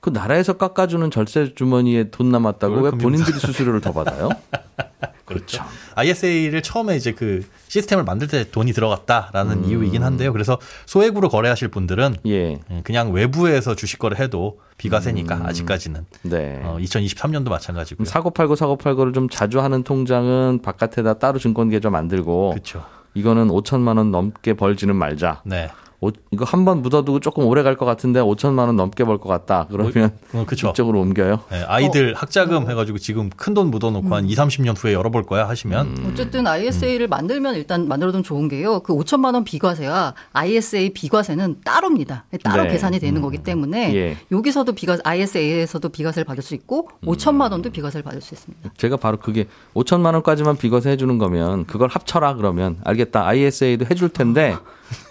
그 0.06 0.12
나라에서 0.12 0.54
깎아주는 0.54 1.10
절세 1.10 1.56
주머니에 1.56 2.12
돈 2.12 2.30
남았다고 2.30 2.76
왜 2.82 2.92
본인들이 2.92 3.40
수수료를 3.40 3.82
더 3.82 3.92
받아요? 3.92 4.30
그렇죠. 5.26 5.64
ISA를 5.96 6.62
처음에 6.62 6.96
이제 6.96 7.12
그 7.12 7.44
시스템을 7.70 8.04
만들 8.04 8.28
때 8.28 8.52
돈이 8.52 8.72
들어갔다라는 8.74 9.66
이유이긴 9.66 10.04
한데요. 10.04 10.32
그래서 10.32 10.60
소액으로 10.86 11.30
거래하실 11.30 11.70
분들은 11.70 12.18
예. 12.28 12.60
음, 12.70 12.82
그냥 12.84 13.14
외부에서 13.14 13.76
주식 13.76 13.98
거래해도 13.98 14.60
비과세니까 14.78 15.42
아직까지는 15.44 16.06
네. 16.22 16.62
어, 16.64 16.78
2023년도 16.80 17.50
마찬가지고요. 17.50 18.06
사고 18.06 18.30
팔고 18.30 18.56
사고 18.56 18.76
팔고를 18.76 19.12
좀 19.12 19.28
자주 19.28 19.60
하는 19.60 19.82
통장은 19.82 20.62
바깥에다 20.62 21.16
따로 21.16 21.40
증권 21.40 21.70
계좌 21.70 21.90
만들고 21.90 22.52
그렇죠. 22.52 22.86
이거는 23.16 23.48
5천만 23.48 23.98
원 23.98 24.12
넘게 24.12 24.54
벌지는 24.54 24.96
말자. 24.96 25.42
네. 25.46 25.72
오- 26.06 26.12
이거 26.32 26.46
한 26.46 26.66
번 26.66 26.82
묻어두고 26.82 27.20
조금 27.20 27.46
오래 27.46 27.64
갈 27.64 27.76
것 27.78 27.86
같은데 27.86 28.20
5천만 28.22 28.60
원 28.68 28.76
넘게 28.76 29.04
벌 29.04 29.18
것 29.18 29.28
같다. 29.30 29.68
그러면 29.70 30.12
어, 30.34 30.44
그쵸. 30.48 30.70
이쪽으로 30.70 31.00
옮겨요. 31.02 31.40
네, 31.52 31.64
아이들 31.68 32.14
학자금 32.14 32.70
해가지고 32.70 32.98
지금 32.98 33.30
큰 33.30 33.54
돈 33.54 33.72
묻어놓고 33.72 34.14
한 34.14 34.26
2, 34.26 34.36
30년 34.36 34.76
후에 34.78 34.94
열어볼 34.94 35.24
거야 35.24 35.48
하시면 35.48 35.88
음. 35.88 36.10
어쨌든 36.12 36.46
ISA를 36.46 37.08
만들면 37.08 37.56
일단 37.56 37.88
만들어두면 37.88 38.24
좋은 38.24 38.48
게요. 38.50 38.82
그 38.82 38.94
5천만 38.94 39.34
원 39.34 39.44
비과세와 39.46 40.14
ISA 40.34 40.90
비과세는 40.92 41.62
따로입니다. 41.64 42.26
따로 42.44 42.64
네. 42.64 42.70
계산이 42.72 43.00
되는 43.00 43.22
거기 43.22 43.38
때문에 43.38 43.96
예. 43.96 44.18
여기서도 44.32 44.74
비과 44.74 44.98
ISA에서도 45.04 45.88
비과세를 45.90 46.26
받을 46.26 46.44
수 46.44 46.54
있고 46.56 46.90
음. 47.04 47.08
5천만 47.10 47.52
원도 47.52 47.70
비과세를 47.72 48.04
받을 48.04 48.22
수 48.22 48.34
있습니다. 48.34 48.72
제가 48.78 48.98
바로 48.98 49.18
그게 49.18 49.46
5천만 49.74 50.14
원까지만 50.14 50.58
비과세 50.58 50.90
해주는 50.92 51.18
거면 51.18 51.66
그걸 51.66 51.88
합쳐라 51.90 52.36
그러면 52.36 52.78
알겠다. 52.84 53.26
ISA도 53.28 53.86
해줄 53.90 54.10
텐데 54.10 54.56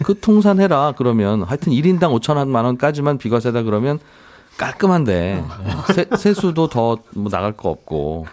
그 0.04 0.18
통산해라 0.18 0.94
그러면 0.96 1.42
하여튼 1.42 1.72
1인당 1.72 2.18
5천만 2.20 2.64
원까지만 2.64 3.18
비과세다 3.18 3.62
그러면 3.62 3.98
깔끔한데 4.56 5.44
세, 5.94 6.06
세수도 6.16 6.68
더 6.68 6.96
뭐 7.14 7.30
나갈 7.30 7.52
거 7.52 7.70
없고 7.70 8.26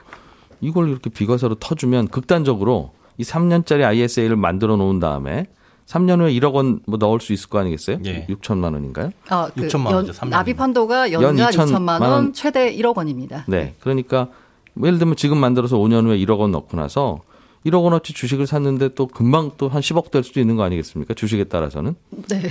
이걸 0.59 0.89
이렇게 0.89 1.09
비과세로 1.09 1.55
터주면 1.55 2.07
극단적으로 2.09 2.91
이 3.17 3.23
3년짜리 3.23 3.83
ISA를 3.83 4.35
만들어 4.35 4.75
놓은 4.75 4.99
다음에 4.99 5.47
3년 5.87 6.19
후에 6.21 6.31
1억 6.33 6.53
원 6.53 6.79
뭐 6.87 6.97
넣을 6.97 7.19
수 7.19 7.33
있을 7.33 7.49
거 7.49 7.59
아니겠어요? 7.59 7.97
예. 8.05 8.25
6천만 8.29 8.73
원인가요? 8.73 9.09
아, 9.29 9.49
그 9.53 9.67
6천만 9.67 9.87
연- 9.87 9.95
원이죠. 9.95 10.25
납입 10.27 10.59
한도가 10.59 11.11
연 11.11 11.21
연간 11.21 11.49
2천만 11.51 11.65
2천만 11.73 12.01
원, 12.01 12.11
원. 12.11 12.33
최대 12.33 12.73
1억 12.75 12.95
원입니다. 12.97 13.43
네. 13.47 13.73
그러니까 13.81 14.27
뭐 14.73 14.87
예를 14.87 14.99
들면 14.99 15.15
지금 15.17 15.37
만들어서 15.37 15.77
5년 15.77 16.05
후에 16.05 16.17
1억 16.19 16.39
원 16.39 16.51
넣고 16.51 16.77
나서 16.77 17.19
1억 17.65 17.83
원어치 17.83 18.13
주식을 18.13 18.47
샀는데 18.47 18.95
또 18.95 19.07
금방 19.07 19.51
또 19.57 19.67
한 19.69 19.81
10억 19.81 20.11
될 20.11 20.23
수도 20.23 20.39
있는 20.39 20.55
거 20.55 20.63
아니겠습니까? 20.63 21.13
주식에 21.13 21.43
따라서는. 21.45 21.95
네. 22.29 22.41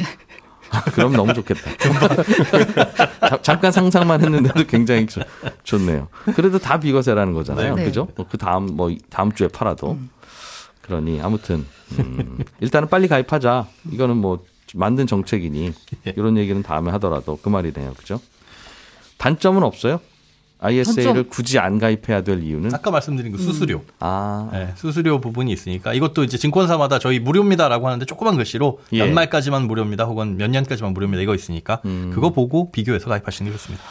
그럼 0.95 1.13
너무 1.15 1.35
좋겠다. 1.35 1.63
자- 3.29 3.43
잠깐 3.43 3.73
상상만 3.73 4.21
했는데도 4.23 4.65
굉장히 4.67 5.07
좋- 5.07 5.23
좋네요. 5.65 6.07
그래도 6.37 6.59
다 6.59 6.79
비과세라는 6.79 7.33
거잖아요. 7.35 7.75
네. 7.75 7.85
그죠? 7.85 8.07
그 8.31 8.39
다음 8.39 8.67
뭐 8.77 8.95
다음 9.09 9.33
주에 9.33 9.49
팔아도. 9.49 9.99
그러니 10.83 11.21
아무튼 11.21 11.67
음, 11.99 12.39
일단은 12.61 12.89
빨리 12.89 13.09
가입하자. 13.09 13.67
이거는 13.93 14.17
뭐 14.17 14.45
만든 14.75 15.09
정책이니 15.09 15.73
이런 16.17 16.37
얘기는 16.37 16.63
다음에 16.63 16.93
하더라도 16.93 17.37
그 17.43 17.49
말이네요. 17.49 17.95
그죠? 17.95 18.21
단점은 19.19 19.65
없어요? 19.65 20.01
ISA를. 20.61 21.25
굳이 21.29 21.59
안 21.59 21.79
가입해야 21.79 22.23
될 22.23 22.43
이유는 22.43 22.75
아까 22.75 22.91
말씀드린 22.91 23.33
그 23.33 23.39
수수료, 23.39 23.83
아 23.99 24.49
네, 24.53 24.73
수수료 24.77 25.21
부분이 25.21 25.51
있으니까 25.53 25.95
이것도 25.95 26.25
이제 26.25 26.37
증권사마다 26.39 26.99
저희 26.99 27.19
무료입니다라고 27.19 27.87
하는데 27.87 28.05
조그만 28.05 28.37
글씨로 28.37 28.81
예. 28.93 28.99
연말까지만 28.99 29.67
무료입니다 29.67 30.05
혹은 30.05 30.37
몇 30.37 30.51
년까지만 30.51 30.93
무료입니다 30.93 31.23
이거 31.23 31.35
있으니까 31.35 31.81
음. 31.87 32.11
그거 32.15 32.31
보고 32.31 32.71
비교해서 32.71 33.09
가입하시는 33.09 33.51
게 33.51 33.57
좋습니다. 33.57 33.83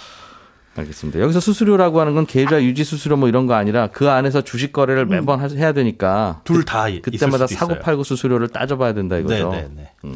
알겠습니다. 0.75 1.19
여기서 1.19 1.39
수수료라고 1.39 1.99
하는 1.99 2.13
건 2.13 2.25
계좌 2.25 2.61
유지 2.63 2.83
수수료 2.83 3.17
뭐 3.17 3.27
이런 3.27 3.47
거 3.47 3.55
아니라 3.55 3.87
그 3.87 4.09
안에서 4.09 4.41
주식 4.43 4.71
거래를 4.71 5.07
매번 5.07 5.41
하- 5.41 5.47
해야 5.47 5.73
되니까 5.73 6.41
둘다 6.45 6.87
있을 6.89 7.01
그때마다 7.01 7.47
수도 7.47 7.59
사고 7.59 7.71
있어요. 7.73 7.83
팔고 7.83 8.03
수수료를 8.03 8.47
따져봐야 8.49 8.93
된다 8.93 9.17
이거죠. 9.17 9.49
네, 9.51 9.67
네, 9.75 9.89
네. 10.03 10.11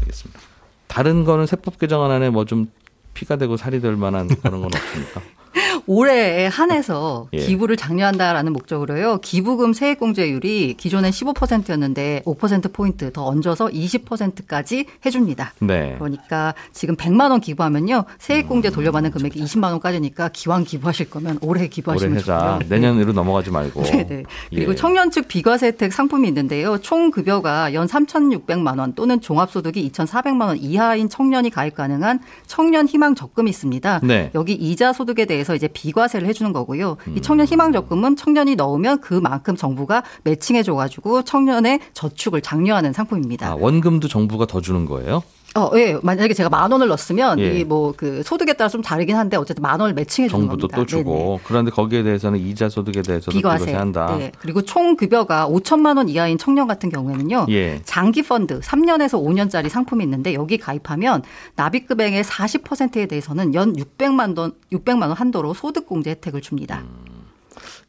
알겠습니다. 0.00 0.40
다른 0.88 1.24
거는 1.24 1.46
세법 1.46 1.78
개정안 1.78 2.10
안에 2.10 2.30
뭐 2.30 2.44
좀 2.44 2.66
피가 3.14 3.36
되고 3.36 3.56
살이 3.56 3.80
될 3.80 3.96
만한 3.96 4.28
그런 4.28 4.60
건 4.60 4.70
없습니까? 4.74 5.22
올해에 5.86 6.46
한해서 6.46 7.28
예. 7.32 7.38
기부를 7.38 7.76
장려한다라는 7.76 8.52
목적으로요. 8.52 9.18
기부금 9.18 9.72
세액공제율이 9.72 10.74
기존엔 10.76 11.10
15%였는데 11.10 12.22
5%포인트 12.26 13.12
더 13.12 13.24
얹어서 13.26 13.68
20%까지 13.68 14.86
해줍니다. 15.06 15.54
네. 15.60 15.94
그러니까 15.98 16.54
지금 16.72 16.96
100만 16.96 17.30
원 17.30 17.40
기부하면요. 17.40 18.04
세액공제 18.18 18.70
돌려받는 18.70 19.10
금액이 19.10 19.42
20만 19.42 19.70
원까지니까 19.70 20.30
기왕 20.32 20.64
기부하실 20.64 21.10
거면 21.10 21.38
올해 21.40 21.62
올해 21.62 21.68
기부하시면 21.68 22.18
해자 22.18 22.58
좋고요. 22.58 22.68
내년으로 22.68 23.12
넘어가지 23.12 23.50
말고. 23.50 23.82
네네. 23.82 24.24
그리고 24.50 24.72
예. 24.72 24.76
청년 24.76 25.10
측 25.10 25.28
비과세 25.28 25.68
혜택 25.68 25.92
상품이 25.92 26.26
있는데요. 26.28 26.78
총 26.78 27.10
급여가 27.10 27.72
연 27.74 27.86
3,600만 27.86 28.78
원 28.78 28.94
또는 28.94 29.20
종합소득이 29.20 29.90
2,400만 29.90 30.46
원 30.46 30.56
이하인 30.58 31.08
청년이 31.08 31.50
가입 31.50 31.74
가능한 31.74 32.20
청년 32.46 32.86
희망 32.86 33.14
적금이 33.14 33.50
있습니다. 33.50 34.00
네. 34.02 34.30
여기 34.34 34.54
이자 34.54 34.92
소득에 34.92 35.24
대해서 35.24 35.54
이제 35.54 35.68
비과세를 35.72 36.26
해주는 36.28 36.52
거고요. 36.52 36.96
이 37.08 37.10
음. 37.10 37.22
청년 37.22 37.46
희망 37.46 37.72
적금은 37.72 38.16
청년이 38.16 38.56
넣으면 38.56 39.00
그만큼 39.00 39.56
정부가 39.56 40.02
매칭해 40.24 40.62
줘가지고 40.62 41.22
청년의 41.22 41.80
저축을 41.94 42.40
장려하는 42.42 42.92
상품입니다. 42.92 43.48
아, 43.48 43.54
원금도 43.54 44.08
정부가 44.08 44.46
더 44.46 44.60
주는 44.60 44.84
거예요? 44.84 45.22
어, 45.54 45.70
예. 45.74 45.98
만약에 46.02 46.32
제가 46.32 46.48
만 46.48 46.70
원을 46.72 46.88
넣었으면 46.88 47.38
예. 47.38 47.60
이뭐 47.60 47.92
그 47.96 48.22
소득에 48.22 48.54
따라 48.54 48.68
좀 48.68 48.80
다르긴 48.80 49.16
한데 49.16 49.36
어쨌든 49.36 49.62
만 49.62 49.78
원을 49.78 49.94
매칭해 49.94 50.28
주는 50.28 50.46
정부도 50.46 50.68
겁니다. 50.68 50.76
또 50.76 50.86
주고. 50.86 51.12
네네. 51.12 51.40
그런데 51.44 51.70
거기에 51.70 52.02
대해서는 52.02 52.38
이자 52.38 52.68
소득에 52.68 53.02
대해서도 53.02 53.36
비과세. 53.36 53.66
비과세 53.66 53.76
한다. 53.76 54.16
네. 54.18 54.32
그리고 54.38 54.62
총 54.62 54.96
급여가 54.96 55.46
5천만 55.48 55.98
원 55.98 56.08
이하인 56.08 56.38
청년 56.38 56.66
같은 56.66 56.88
경우에는요. 56.88 57.46
예. 57.50 57.80
장기 57.84 58.22
펀드 58.22 58.60
3년에서 58.60 59.22
5년짜리 59.22 59.68
상품이 59.68 60.02
있는데 60.04 60.34
여기 60.34 60.56
가입하면 60.56 61.22
납입 61.56 61.86
금액의 61.86 62.24
40%에 62.24 63.06
대해서는 63.06 63.54
연 63.54 63.74
600만 63.74 64.38
원 64.38 64.52
600만 64.72 65.02
원 65.02 65.12
한도로 65.12 65.52
소득 65.54 65.86
공제 65.86 66.10
혜택을 66.10 66.40
줍니다. 66.40 66.82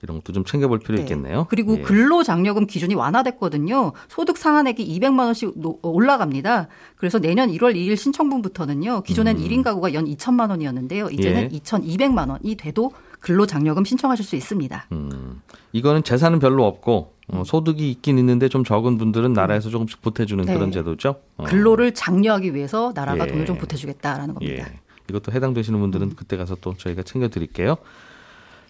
이런 0.01 0.17
것도 0.17 0.34
좀 0.34 0.43
챙겨볼 0.46 0.79
필요 0.79 0.96
네. 0.98 1.03
있겠네요. 1.03 1.48
그리고 1.50 1.77
예. 1.77 1.82
근로장려금 1.82 2.67
기준이 2.67 2.93
완화됐거든요. 2.96 3.93
소득 4.10 4.38
상한액이 4.38 4.86
200만 5.00 5.20
원씩 5.25 5.53
노- 5.55 5.79
올라갑니다. 5.82 6.67
그래서 6.98 7.20
내년 7.20 7.50
1월 7.50 7.75
2일 7.75 7.96
신청분부터는요. 7.98 9.01
기존엔 9.03 9.38
1인 9.38 9.63
가구가 9.63 9.93
연 9.93 10.05
2천만 10.05 10.50
원이었는데요. 10.50 11.10
이제는 11.10 11.43
음. 11.43 11.50
예. 11.53 11.58
2,200만 11.60 12.29
원이 12.29 12.55
돼도 12.55 12.91
근로장려금 13.20 13.86
신청하실 13.86 14.25
수 14.25 14.36
있습니다. 14.36 14.88
음, 14.91 15.41
이거는 15.72 16.03
재산은 16.03 16.39
별로 16.39 16.65
없고 16.65 17.13
어, 17.29 17.43
소득이 17.46 17.89
있긴 17.89 18.17
있는데 18.20 18.50
좀 18.50 18.65
적은 18.65 18.98
분들은 18.98 19.32
나라에서 19.32 19.70
조금씩 19.70 20.01
보태주는 20.01 20.43
네. 20.43 20.53
그런 20.53 20.72
제도죠. 20.74 21.15
어. 21.38 21.46
근로를 21.46 21.93
장려하기 21.93 22.53
위해서 22.53 22.91
나라가 22.93 23.25
예. 23.25 23.32
돈을 23.32 23.46
좀 23.46 23.58
보태주겠다라는 23.58 24.34
겁니다. 24.34 24.67
예. 24.70 24.79
이것도 25.10 25.32
해당되시는 25.32 25.79
분들은 25.79 26.15
그때 26.17 26.36
가서 26.36 26.55
또 26.60 26.75
저희가 26.75 27.03
챙겨드릴게요. 27.03 27.77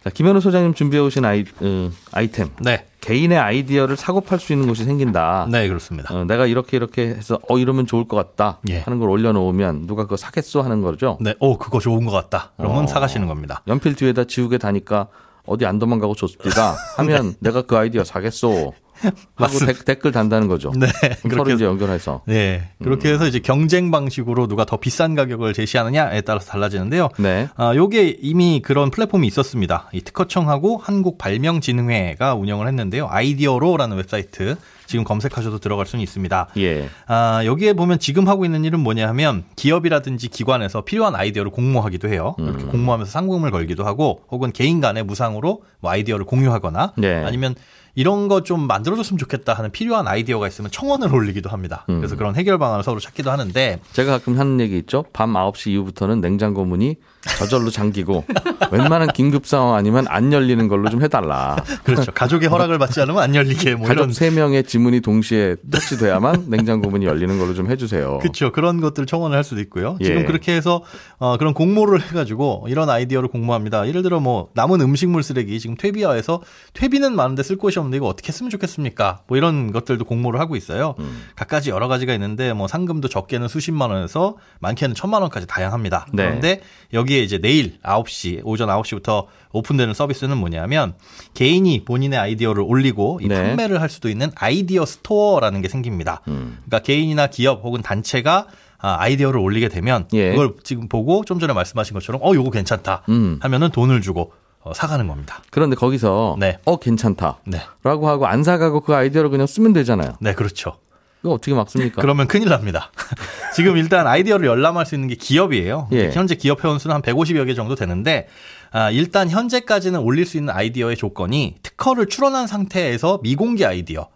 자, 0.04 0.10
김현우 0.10 0.42
소장님 0.42 0.74
준비해 0.74 1.02
오신 1.02 1.24
아이, 1.24 1.46
어, 1.62 1.90
아이템. 2.12 2.50
네, 2.60 2.86
개인의 3.00 3.38
아이디어를 3.38 3.96
사고 3.96 4.20
팔 4.20 4.38
수 4.38 4.52
있는 4.52 4.68
곳이 4.68 4.84
생긴다. 4.84 5.48
네 5.50 5.68
그렇습니다. 5.70 6.14
어, 6.14 6.26
내가 6.26 6.46
이렇게 6.46 6.76
이렇게 6.76 7.08
해서 7.08 7.40
어 7.48 7.58
이러면 7.58 7.86
좋을 7.88 8.06
것 8.08 8.18
같다 8.18 8.60
예. 8.70 8.80
하는 8.80 9.00
걸 9.00 9.10
올려놓으면 9.10 9.88
누가 9.88 10.04
그거 10.04 10.18
사겠어 10.18 10.62
하는 10.62 10.82
거죠. 10.82 11.18
네, 11.22 11.34
오 11.40 11.58
그거 11.58 11.80
좋은 11.80 12.06
것 12.06 12.12
같다. 12.12 12.52
그러면 12.58 12.84
어. 12.84 12.88
사가시는 12.88 13.28
겁니다. 13.28 13.62
연필 13.68 13.96
뒤에다 13.96 14.26
지우개 14.26 14.58
다니까 14.58 15.08
어디 15.46 15.66
안 15.66 15.80
도망가고 15.80 16.16
좋습니다. 16.16 16.76
하면 16.98 17.36
내가 17.40 17.62
그 17.62 17.78
아이디어 17.78 18.04
사겠소. 18.04 18.74
하고 19.04 19.16
맞습니다. 19.36 19.74
댓- 19.74 19.86
댓글 19.86 20.12
단다는 20.12 20.48
거죠. 20.48 20.72
네, 20.78 20.88
그렇게 21.30 21.54
이제 21.54 21.66
연결해서. 21.66 22.22
네, 22.26 22.70
그렇게 22.82 23.10
음. 23.10 23.14
해서 23.14 23.28
이제 23.28 23.40
경쟁 23.40 23.92
방식으로 23.92 24.48
누가 24.48 24.66
더 24.66 24.78
비싼 24.78 25.16
가격을 25.16 25.54
제시하느냐에 25.54 26.22
따라서 26.22 26.48
달라지는데요. 26.52 27.10
네. 27.20 27.48
아, 27.56 27.76
요게 27.76 28.18
이미 28.22 28.62
그런 28.64 28.90
플랫폼이 28.92 29.28
있었습니다. 29.28 29.90
이 29.94 30.02
특허청하고 30.02 30.78
한국발명진흥회가 30.78 32.36
운영을 32.36 32.68
했는데요. 32.68 33.08
아이디어로라는 33.10 33.98
웹사이트 33.98 34.56
지금 34.86 35.04
검색하셔도 35.06 35.60
들어갈 35.60 35.86
수는 35.86 36.04
있습니다. 36.04 36.50
예. 36.58 36.88
아, 37.08 37.42
여기에 37.46 37.74
보면 37.74 38.00
지금 38.00 38.28
하고 38.28 38.46
있는 38.46 38.64
일은 38.66 38.80
뭐냐 38.82 39.08
하면 39.10 39.44
기업이라든지 39.56 40.28
기관에서 40.30 40.82
필요한 40.82 41.16
아이디어를 41.16 41.52
공모하기도 41.52 42.10
해요. 42.10 42.36
음. 42.40 42.48
이렇게 42.50 42.66
공모하면서 42.66 43.12
상금을 43.12 43.50
걸기도 43.52 43.86
하고 43.86 44.22
혹은 44.30 44.52
개인 44.52 44.82
간에 44.82 45.02
무상으로 45.04 45.64
뭐 45.80 45.92
아이디어를 45.92 46.26
공유하거나 46.26 46.94
네. 46.98 47.24
아니면 47.26 47.56
이런 47.96 48.28
거 48.28 48.44
좀 48.44 48.68
만들어줬으면 48.68 49.18
좋겠다 49.18 49.54
하는 49.54 49.72
필요한 49.72 50.08
아이디어가 50.08 50.48
있으면 50.48 50.70
청원을 50.70 51.14
올리기도 51.14 51.50
합니다. 51.50 51.86
음. 51.90 51.98
그래서 52.00 52.16
그런 52.16 52.36
해결 52.36 52.58
방안을 52.58 52.84
서로 52.84 53.00
찾기도 53.00 53.32
하는데 53.32 53.80
제가 53.94 54.12
가끔 54.20 54.38
하는 54.38 54.60
얘기 54.60 54.78
있죠. 54.80 55.06
밤 55.14 55.34
9시 55.34 55.72
이후부터는 55.72 56.20
냉장고 56.22 56.66
문이 56.66 56.98
저절로 57.40 57.70
잠기고 57.70 58.26
웬만한 58.72 59.10
긴급 59.14 59.46
상황 59.48 59.76
아니면 59.76 60.06
안 60.10 60.34
열리는 60.34 60.68
걸로 60.68 60.90
좀 60.90 61.02
해달라. 61.02 61.56
그렇죠. 61.86 62.12
가족의 62.12 62.50
허락을 62.50 62.78
받지 62.80 63.00
않으면 63.02 63.22
안 63.24 63.34
열리게 63.36 63.76
뭐 63.76 63.88
가족 63.88 64.02
이런 64.02 64.14
세명의 64.14 64.64
짐을 64.66 64.84
문이 64.84 65.00
동시에 65.00 65.56
터치돼야만 65.72 66.46
냉장고 66.50 66.90
문이 66.90 67.06
열리는 67.06 67.40
걸로 67.40 67.54
좀 67.54 67.70
해주세요. 67.72 68.18
그렇죠. 68.22 68.52
그런 68.52 68.82
것들 68.82 69.06
청원을 69.06 69.38
할 69.38 69.44
수도 69.46 69.62
있고요. 69.62 69.98
지금 70.02 70.18
예. 70.22 70.24
그렇게 70.26 70.54
해서 70.54 70.84
어, 71.20 71.38
그런 71.38 71.54
공모를 71.54 72.02
해가지고 72.02 72.66
이런 72.68 72.90
아이디어를 72.90 73.30
공모합니다. 73.30 73.88
예를 73.88 74.04
들어 74.04 74.20
뭐 74.20 74.50
남은 74.56 74.82
음식물 74.82 75.24
쓰레기 75.24 75.58
지금 75.62 75.78
퇴비화해서 75.78 76.42
퇴비는 76.74 77.16
많은데 77.16 77.44
쓸 77.44 77.56
곳이 77.58 77.80
없는데 77.84 77.98
이거 77.98 78.08
어떻게 78.08 78.30
했으면 78.30 78.50
좋겠습니까? 78.50 79.22
뭐 79.28 79.38
이런 79.38 79.72
것들도 79.72 80.06
공모를 80.06 80.40
하고 80.40 80.56
있어요. 80.56 80.96
음. 81.00 81.26
갖가지 81.36 81.70
여러 81.70 81.88
가지가 81.88 82.14
있는데 82.14 82.54
뭐 82.54 82.68
상금도 82.68 83.08
적게는 83.08 83.48
수십만 83.48 83.92
원에서 83.92 84.38
많게는 84.60 84.96
천만 84.96 85.22
원까지 85.22 85.48
다양합니다. 85.48 86.08
네. 86.14 86.24
그런데 86.26 86.62
여기에 86.94 87.20
이제 87.20 87.38
내일 87.38 87.80
9시 87.82 88.42
오전 88.44 88.70
9시부터 88.70 89.26
오픈되는 89.52 89.94
서비스는 89.94 90.38
뭐냐면 90.38 90.94
개인이 91.34 91.86
본인의 91.86 92.18
아이디어를 92.20 92.64
올리고 92.66 93.20
이 93.22 93.28
네. 93.28 93.36
판매를 93.36 93.82
할 93.82 93.90
수도 93.90 94.10
있는 94.10 94.32
아이디어 94.36 94.86
스토어라는 94.86 95.62
게 95.62 95.70
생깁니다. 95.70 96.22
음. 96.28 96.58
그러니까 96.66 96.80
개인이나 96.80 97.28
기업 97.28 97.64
혹은 97.64 97.82
단체가 97.82 98.48
아, 98.84 98.98
아이디어를 99.00 99.40
올리게 99.40 99.70
되면 99.70 100.08
예. 100.12 100.32
그걸 100.32 100.56
지금 100.64 100.90
보고 100.90 101.24
좀 101.24 101.40
전에 101.40 101.54
말씀하신 101.54 101.94
것처럼 101.94 102.22
어 102.22 102.36
요거 102.36 102.52
괜찮다 102.52 103.04
음. 103.08 103.40
하면은 103.42 103.70
돈을 103.70 104.02
주고 104.02 104.22
어, 104.24 104.43
사가는 104.74 105.08
겁니다. 105.08 105.42
그런데 105.52 105.76
거기서 105.76 106.38
네. 106.40 106.58
어 106.66 106.78
괜찮다. 106.78 107.40
네, 107.46 107.60
라고 107.84 108.08
하고 108.08 108.28
안 108.28 108.44
사가고 108.44 108.82
그 108.82 108.96
아이디어를 108.96 109.30
그냥 109.30 109.48
쓰면 109.48 109.74
되잖아요. 109.74 110.14
네 110.22 110.34
그렇죠. 110.34 110.78
이거 111.24 111.34
어떻게 111.34 111.54
막습니까? 111.54 112.02
그러면 112.02 112.28
큰일 112.28 112.50
납니다. 112.50 112.92
지금 113.56 113.78
일단 113.78 114.08
아이디어를 114.08 114.46
열람할 114.46 114.86
수 114.86 114.96
있는 114.96 115.08
게 115.08 115.16
기업이에요. 115.16 115.88
예. 115.94 116.12
현재 116.12 116.36
기업 116.36 116.64
회원 116.64 116.80
수는 116.80 116.94
한 116.96 117.02
150여 117.02 117.46
개 117.48 117.54
정도 117.54 117.76
되는데 117.76 118.28
아, 118.72 118.90
일단 118.92 119.30
현재까지는 119.30 120.00
올릴 120.00 120.26
수 120.26 120.38
있는 120.38 120.54
아이디어의 120.54 120.98
조건이 120.98 121.56
특허를 121.64 122.08
출원한 122.08 122.48
상태에서 122.48 123.20
미공개 123.24 123.64
아이디어를 123.66 124.08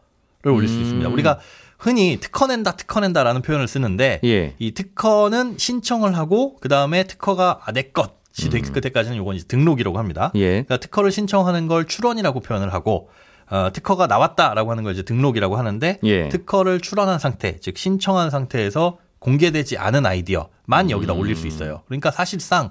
올릴 0.46 0.68
수 0.68 0.76
음. 0.78 0.82
있습니다. 0.82 1.10
우리가 1.10 1.40
흔히 1.80 2.18
특허낸다, 2.20 2.72
특허낸다라는 2.76 3.42
표현을 3.42 3.68
쓰는데 3.68 4.20
예. 4.26 4.56
이 4.60 4.74
특허는 4.74 5.58
신청을 5.58 6.18
하고 6.18 6.58
그 6.60 6.68
다음에 6.70 7.04
특허가 7.04 7.60
아, 7.66 7.72
내 7.72 7.92
것 7.92 8.18
이 8.40 8.50
되기 8.50 8.70
그때까지는 8.70 9.18
요건 9.18 9.36
이제 9.36 9.46
등록이라고 9.48 9.98
합니다. 9.98 10.32
예. 10.36 10.50
그러니까 10.50 10.78
특허를 10.78 11.12
신청하는 11.12 11.68
걸 11.68 11.86
출원이라고 11.86 12.40
표현을 12.42 12.74
하고 12.74 13.10
어, 13.50 13.70
특허가 13.72 14.08
나왔다라고 14.08 14.72
하는 14.72 14.84
걸 14.84 14.94
이제 14.94 15.04
등록이라고 15.04 15.58
하는데 15.58 16.00
예. 16.04 16.30
특허를 16.30 16.82
출원한 16.82 17.18
상태, 17.18 17.58
즉 17.60 17.78
신청한 17.78 18.30
상태에서 18.30 18.98
공개되지 19.20 19.78
않은 19.78 20.06
아이디어만 20.06 20.92
여기다 20.92 21.14
올릴 21.14 21.36
수 21.36 21.48
있어요. 21.48 21.82
그러니까 21.88 22.12
사실상 22.12 22.70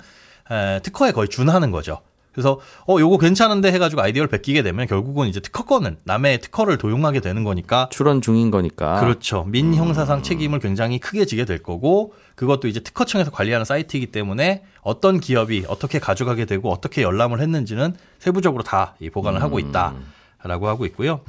에, 0.51 0.81
특허에 0.83 1.13
거의 1.13 1.29
준하는 1.29 1.71
거죠. 1.73 2.01
그래서 2.33 2.61
어 2.87 3.01
요거 3.01 3.17
괜찮은데 3.17 3.73
해가지고 3.73 4.03
아이디어를 4.03 4.29
베끼게 4.29 4.63
되면 4.63 4.87
결국은 4.87 5.27
이제 5.27 5.41
특허권은 5.41 5.97
남의 6.05 6.43
특허를 6.43 6.77
도용하게 6.77 7.21
되는 7.21 7.45
거니까 7.45 7.89
출원 7.91 8.21
중인 8.21 8.51
거니까. 8.51 9.01
그렇죠. 9.01 9.45
민형사상 9.45 10.23
책임을 10.23 10.59
굉장히 10.59 10.99
크게 10.99 11.25
지게 11.25 11.47
될 11.47 11.63
거고 11.63 12.13
그것도 12.37 12.69
이제 12.69 12.81
특허청에서 12.81 13.31
관리하는 13.31 13.65
사이트이기 13.65 14.07
때문에 14.13 14.63
어떤 14.83 15.21
기업이 15.21 15.65
어떻게 15.69 15.99
가져가게 15.99 16.45
되고 16.45 16.71
어떻게 16.71 17.03
열람을 17.03 17.41
했는지는 17.41 17.97
세부적으로 18.19 18.63
다이 18.63 19.11
보관을 19.11 19.43
하고 19.43 19.59
있다라고 19.59 20.69
하고 20.69 20.87
있고요. 20.87 21.23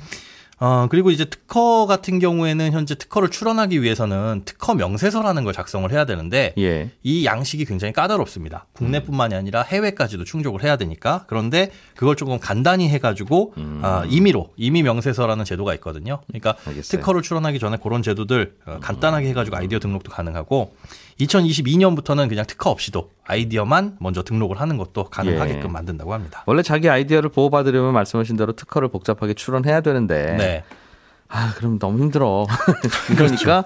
어, 0.59 0.87
그리고 0.89 1.11
이제 1.11 1.25
특허 1.25 1.85
같은 1.85 2.17
경우에는 2.19 2.71
현재 2.71 2.95
특허를 2.95 3.29
출원하기 3.29 3.81
위해서는 3.81 4.41
특허 4.45 4.73
명세서라는 4.73 5.43
걸 5.43 5.53
작성을 5.53 5.89
해야 5.91 6.05
되는데 6.05 6.53
예. 6.57 6.89
이 7.03 7.25
양식이 7.25 7.65
굉장히 7.65 7.93
까다롭습니다. 7.93 8.65
국내뿐만이 8.73 9.35
아니라 9.35 9.61
해외까지도 9.61 10.23
충족을 10.23 10.63
해야 10.63 10.75
되니까. 10.75 11.25
그런데 11.27 11.71
그걸 11.95 12.15
조금 12.15 12.39
간단히 12.39 12.89
해가지고 12.89 13.53
아, 13.81 14.03
임의로 14.07 14.53
임의 14.57 14.81
명세서라는 14.83 15.45
제도가 15.45 15.75
있거든요. 15.75 16.21
그러니까 16.27 16.55
알겠어요. 16.65 16.99
특허를 16.99 17.21
출원하기 17.21 17.59
전에 17.59 17.77
그런 17.81 18.01
제도들 18.01 18.55
어, 18.65 18.79
간단하게 18.81 19.29
해가지고 19.29 19.57
아이디어 19.57 19.79
등록도 19.79 20.11
가능하고 20.11 20.73
2022년부터는 21.19 22.29
그냥 22.29 22.45
특허 22.45 22.69
없이도 22.69 23.11
아이디어만 23.25 23.97
먼저 23.99 24.23
등록을 24.23 24.59
하는 24.61 24.77
것도 24.77 25.05
가능하게끔 25.05 25.63
예. 25.63 25.67
만든다고 25.67 26.13
합니다. 26.13 26.43
원래 26.45 26.61
자기 26.61 26.89
아이디어를 26.89 27.29
보호받으려면 27.29 27.93
말씀하신 27.93 28.37
대로 28.37 28.53
특허를 28.53 28.89
복잡하게 28.89 29.33
출원해야 29.33 29.81
되는데. 29.81 30.35
네. 30.37 30.63
아, 31.29 31.53
그럼 31.55 31.77
너무 31.79 31.99
힘들어. 31.99 32.45
그러니까 33.17 33.65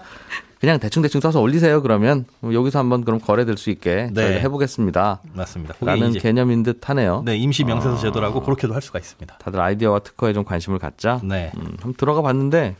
그냥 0.60 0.79
대충대충 0.79 1.22
써서 1.22 1.41
올리세요. 1.41 1.81
그러면 1.81 2.25
여기서 2.43 2.77
한번 2.79 3.03
그럼 3.03 3.20
거래될 3.20 3.58
수 3.58 3.72
있게 3.72 4.10
네. 4.13 4.39
해보겠습니다. 4.41 5.22
맞습니다. 5.34 5.74
라는 5.81 6.13
개념인 6.13 6.62
듯 6.62 6.88
하네요. 6.88 7.24
네, 7.25 7.36
임시 7.36 7.63
명세서 7.63 7.98
제도라고 7.98 8.41
그렇게도 8.41 8.74
할 8.74 8.81
수가 8.81 9.00
있습니다. 9.00 9.39
다들 9.39 9.60
아이디어와 9.60 10.00
특허에 10.00 10.34
좀 10.34 10.43
관심을 10.43 10.77
갖자. 10.77 11.20
네. 11.24 11.51
음, 11.58 11.65
한번 11.79 11.96
들어가 11.96 12.22
봤는데 12.22 12.76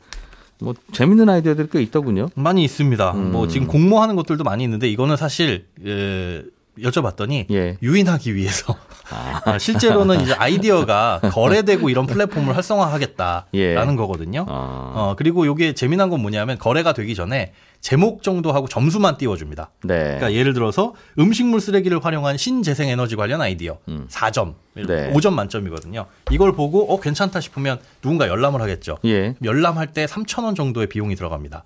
뭐 0.62 0.76
재밌는 0.92 1.28
아이디어들이 1.28 1.68
꽤 1.72 1.82
있더군요. 1.82 2.30
많이 2.36 2.64
있습니다. 2.64 3.12
음. 3.14 3.32
뭐 3.32 3.48
지금 3.48 3.68
공모하는 3.68 4.16
것들도 4.16 4.44
많이 4.44 4.64
있는데 4.64 4.88
이거는 4.88 5.18
사실 5.18 5.66
에, 5.86 6.44
여쭤봤더니 6.80 7.46
예. 7.52 7.78
유인하기 7.82 8.36
위해서 8.36 8.76
아, 9.46 9.58
실제로는 9.58 10.22
이제 10.22 10.34
아이디어가 10.34 11.20
거래되고 11.32 11.90
이런 11.90 12.06
플랫폼을 12.08 12.56
활성화하겠다라는 12.56 13.48
예. 13.56 13.76
거거든요. 13.98 14.46
아. 14.48 14.94
어, 14.96 15.16
그리고 15.18 15.46
이게 15.46 15.74
재미난 15.74 16.10
건 16.10 16.22
뭐냐면 16.22 16.58
거래가 16.58 16.94
되기 16.94 17.14
전에 17.14 17.52
제목 17.82 18.24
정도 18.24 18.54
하고 18.54 18.68
점수만 18.70 19.18
띄워줍니다. 19.18 19.72
네. 19.84 19.98
그러니까 20.04 20.34
예를 20.34 20.54
들어서 20.54 20.94
음식물 21.20 21.60
쓰레기를 21.60 22.04
활용한 22.06 22.38
신재생 22.38 22.88
에너지 22.90 23.16
관련 23.16 23.42
아이디어 23.42 23.80
4점, 24.10 24.54
음. 24.78 24.86
네. 24.88 25.12
5점 25.12 25.34
만점이거든요. 25.34 26.06
이걸 26.32 26.54
보고 26.54 26.94
어 26.94 27.00
괜찮다 27.02 27.42
싶으면 27.42 27.80
누군가 28.02 28.28
열람을 28.30 28.62
하겠죠. 28.62 28.98
예. 29.06 29.36
열람할 29.44 29.94
때 29.94 30.06
3천 30.06 30.44
원 30.46 30.56
정도의 30.56 30.88
비용이 30.88 31.16
들어갑니다. 31.16 31.64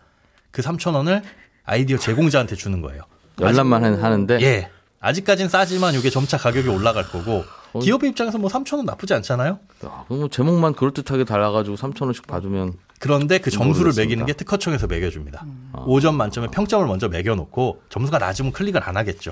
그 0.51 0.61
3천 0.61 0.95
원을 0.95 1.21
아이디어 1.65 1.97
제공자한테 1.97 2.55
주는 2.55 2.81
거예요. 2.81 3.03
열람만 3.41 3.83
하- 3.83 4.03
하는데 4.03 4.39
예. 4.41 4.69
아직까진 5.05 5.49
싸지만 5.49 5.93
이게 5.93 6.09
점차 6.09 6.37
가격이 6.37 6.67
올라갈 6.67 7.03
거고 7.07 7.45
어. 7.73 7.79
기업의 7.79 8.09
입장에서 8.09 8.37
뭐 8.39 8.49
3천 8.49 8.77
원 8.77 8.85
나쁘지 8.85 9.13
않잖아요. 9.13 9.59
아, 9.83 10.05
뭐 10.07 10.27
제목만 10.29 10.73
그럴듯하게 10.73 11.25
달라가지고 11.25 11.75
3천 11.75 12.03
원씩 12.03 12.25
받으면 12.25 12.73
그런데 12.99 13.37
그 13.37 13.51
점수를 13.51 13.89
모르겠습니다. 13.89 14.01
매기는 14.03 14.25
게 14.25 14.33
특허청에서 14.33 14.87
매겨줍니다. 14.87 15.45
5점 15.73 16.15
만점에 16.15 16.47
평점을 16.47 16.87
먼저 16.87 17.07
매겨놓고 17.09 17.81
점수가 17.89 18.17
낮으면 18.17 18.51
클릭을 18.51 18.81
안 18.83 18.97
하겠죠. 18.97 19.31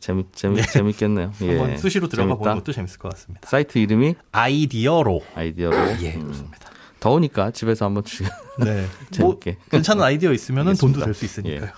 재밌 0.00 0.32
재밌 0.34 0.62
재밌겠네요. 0.70 1.32
예. 1.42 1.58
한번 1.58 1.76
수시로 1.76 2.08
들어가 2.08 2.28
재밌다. 2.28 2.38
보는 2.38 2.54
것도 2.60 2.72
재밌을 2.72 2.98
것 2.98 3.12
같습니다. 3.12 3.48
사이트 3.50 3.78
이름이 3.78 4.14
아이디어로. 4.30 5.20
아이디어로. 5.34 5.76
예, 6.02 6.14
음, 6.14 6.22
그렇습니다. 6.22 6.58
더우니까 7.00 7.50
집에서 7.50 7.86
한번 7.86 8.04
주. 8.04 8.22
네. 8.58 8.86
뭐 9.18 9.38
재밌게. 9.40 9.58
괜찮은 9.72 10.02
아이디어 10.04 10.32
있으면 10.32 10.72
돈도. 10.76 11.00
될 11.04 11.12
수 11.14 11.24
있으니까요. 11.24 11.68
예. 11.68 11.72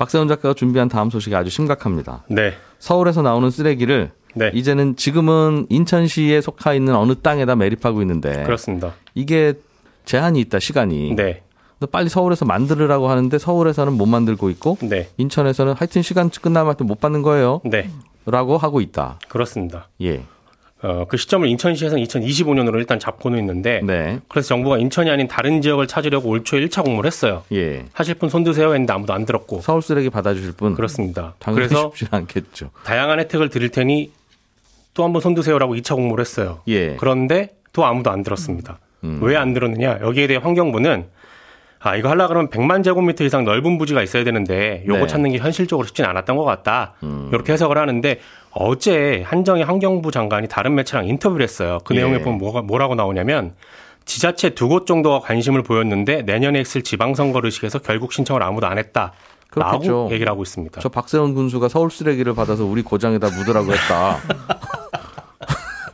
박세훈 0.00 0.28
작가가 0.28 0.54
준비한 0.54 0.88
다음 0.88 1.10
소식이 1.10 1.36
아주 1.36 1.50
심각합니다. 1.50 2.24
네. 2.28 2.54
서울에서 2.78 3.20
나오는 3.20 3.50
쓰레기를 3.50 4.12
네. 4.34 4.50
이제는 4.54 4.96
지금은 4.96 5.66
인천시에 5.68 6.40
속하 6.40 6.72
있는 6.72 6.94
어느 6.94 7.14
땅에다 7.16 7.54
매립하고 7.54 8.00
있는데 8.00 8.44
그렇습니다. 8.44 8.94
이게 9.14 9.52
제한이 10.06 10.40
있다 10.40 10.58
시간이. 10.58 11.14
네. 11.16 11.42
빨리 11.92 12.08
서울에서 12.08 12.46
만들으라고 12.46 13.10
하는데 13.10 13.36
서울에서는 13.38 13.92
못 13.92 14.06
만들고 14.06 14.48
있고 14.48 14.78
네. 14.80 15.10
인천에서는 15.18 15.74
하여튼 15.74 16.00
시간 16.00 16.30
끝나면 16.30 16.68
하여튼 16.68 16.86
못 16.86 16.98
받는 16.98 17.20
거예요. 17.20 17.60
네. 17.64 17.90
라고 18.24 18.56
하고 18.56 18.80
있다. 18.80 19.18
그렇습니다. 19.28 19.88
예. 20.00 20.22
어, 20.82 21.04
그 21.08 21.16
시점을 21.16 21.46
인천시에서는 21.46 22.02
2025년으로 22.04 22.76
일단 22.76 22.98
잡고는 22.98 23.38
있는데 23.38 23.80
네. 23.84 24.18
그래서 24.28 24.48
정부가 24.48 24.78
인천이 24.78 25.10
아닌 25.10 25.28
다른 25.28 25.60
지역을 25.60 25.86
찾으려고 25.86 26.30
올 26.30 26.42
초에 26.42 26.60
1차 26.60 26.82
공모를 26.84 27.06
했어요. 27.06 27.42
예. 27.52 27.84
하실 27.92 28.14
분 28.14 28.28
손드세요 28.28 28.72
했는데 28.72 28.92
아무도 28.92 29.12
안 29.12 29.26
들었고 29.26 29.60
서울 29.60 29.82
쓰레기 29.82 30.08
받아주실 30.08 30.52
분. 30.52 30.74
그렇습니다. 30.74 31.34
그래서 31.44 31.92
쉽지 31.94 32.06
않겠죠. 32.10 32.70
다양한 32.84 33.20
혜택을 33.20 33.50
드릴 33.50 33.68
테니 33.68 34.10
또 34.94 35.04
한번 35.04 35.20
손드세요라고 35.20 35.74
2차 35.76 35.94
공모를 35.94 36.22
했어요. 36.22 36.60
예. 36.68 36.96
그런데 36.96 37.54
또 37.72 37.84
아무도 37.84 38.10
안 38.10 38.22
들었습니다. 38.22 38.78
음. 39.04 39.20
왜안 39.22 39.52
들었느냐? 39.52 39.98
여기에 40.00 40.26
대해 40.26 40.38
환경부는 40.42 41.06
아 41.82 41.96
이거 41.96 42.10
하려 42.10 42.28
그러면 42.28 42.50
100만 42.50 42.84
제곱미터 42.84 43.24
이상 43.24 43.44
넓은 43.44 43.78
부지가 43.78 44.02
있어야 44.02 44.22
되는데 44.22 44.84
요거 44.86 45.00
네. 45.00 45.06
찾는 45.06 45.32
게 45.32 45.38
현실적으로 45.38 45.86
쉽진 45.86 46.04
않았던 46.04 46.36
것 46.36 46.44
같다. 46.44 46.94
음. 47.02 47.30
이렇게 47.32 47.52
해석을 47.54 47.78
하는데 47.78 48.20
어제 48.52 49.22
한정희 49.26 49.62
환경부 49.62 50.10
장관이 50.10 50.48
다른 50.48 50.74
매체랑 50.74 51.06
인터뷰를 51.06 51.42
했어요. 51.44 51.78
그 51.84 51.94
예. 51.94 51.98
내용에 51.98 52.20
보면 52.22 52.38
뭐가 52.38 52.62
뭐라고 52.62 52.94
나오냐면 52.94 53.54
지자체 54.04 54.50
두 54.50 54.68
곳 54.68 54.86
정도가 54.86 55.20
관심을 55.20 55.62
보였는데 55.62 56.22
내년에 56.22 56.60
있을 56.60 56.82
지방선거 56.82 57.40
의식에서 57.44 57.78
결국 57.80 58.12
신청을 58.12 58.42
아무도 58.42 58.66
안 58.66 58.78
했다. 58.78 59.12
그렇겠죠. 59.50 59.90
라고 59.92 60.10
얘기를 60.12 60.30
하고 60.30 60.42
있습니다. 60.42 60.80
저 60.80 60.88
박세훈 60.88 61.34
군수가 61.34 61.68
서울 61.68 61.90
쓰레기를 61.90 62.34
받아서 62.34 62.64
우리 62.64 62.82
고장에다 62.82 63.28
묻으라고 63.30 63.72
했다. 63.72 64.18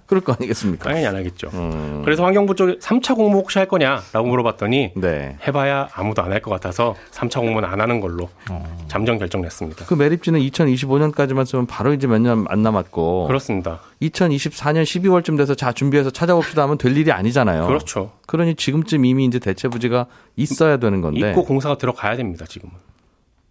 그럴 0.07 0.23
거 0.23 0.33
아니겠습니까? 0.33 0.85
당연히 0.89 1.07
안 1.07 1.17
하겠죠. 1.17 1.49
음, 1.55 2.03
그래서 2.05 2.25
환경부 2.25 2.55
쪽에 2.55 2.77
3차 2.79 3.17
공모 3.17 3.39
혹시 3.39 3.59
할 3.59 3.67
거냐라고 3.67 4.29
물어봤더니 4.29 4.93
네. 4.95 5.37
해봐야 5.47 5.89
아무도 5.93 6.23
안 6.23 6.33
할 6.33 6.41
것 6.41 6.51
같아서 6.51 6.95
3차 7.13 7.41
공모는 7.41 7.69
안 7.69 7.81
하는 7.81 8.01
걸로 8.01 8.29
어. 8.51 8.85
잠정 8.89 9.19
결정냈습니다. 9.19 9.87
그 9.87 9.95
매립지는 9.95 10.39
2025년까지만 10.41 11.45
쓰면 11.47 11.67
바로 11.67 11.93
이제 11.93 12.07
몇 12.07 12.19
년 12.21 12.47
안 12.49 12.63
남았고 12.63 13.27
그렇습니다. 13.27 13.81
2024년 14.03 14.83
12월쯤 14.85 15.37
돼서 15.37 15.55
자 15.55 15.73
준비해서 15.73 16.11
찾아봅시다 16.11 16.63
하면 16.63 16.79
될 16.79 16.97
일이 16.97 17.11
아니잖아요. 17.11 17.67
그렇죠. 17.67 18.13
그러니 18.27 18.55
지금쯤 18.55 19.05
이미 19.05 19.25
이제 19.25 19.39
대체 19.39 19.69
부지가 19.69 20.07
있어야 20.37 20.77
되는 20.77 21.01
건데 21.01 21.31
입고 21.31 21.45
공사가 21.45 21.77
들어가야 21.79 22.17
됩니다. 22.17 22.45
지금은. 22.47 22.75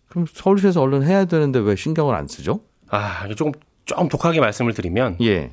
그럼 0.08 0.26
서울시에서 0.32 0.82
얼른 0.82 1.04
해야 1.04 1.26
되는데 1.26 1.60
왜 1.60 1.76
신경을 1.76 2.16
안 2.16 2.28
쓰죠? 2.28 2.62
아 2.90 3.28
조금 3.36 3.52
좀 3.86 4.08
독하게 4.08 4.40
말씀을 4.40 4.74
드리면 4.74 5.18
예. 5.22 5.52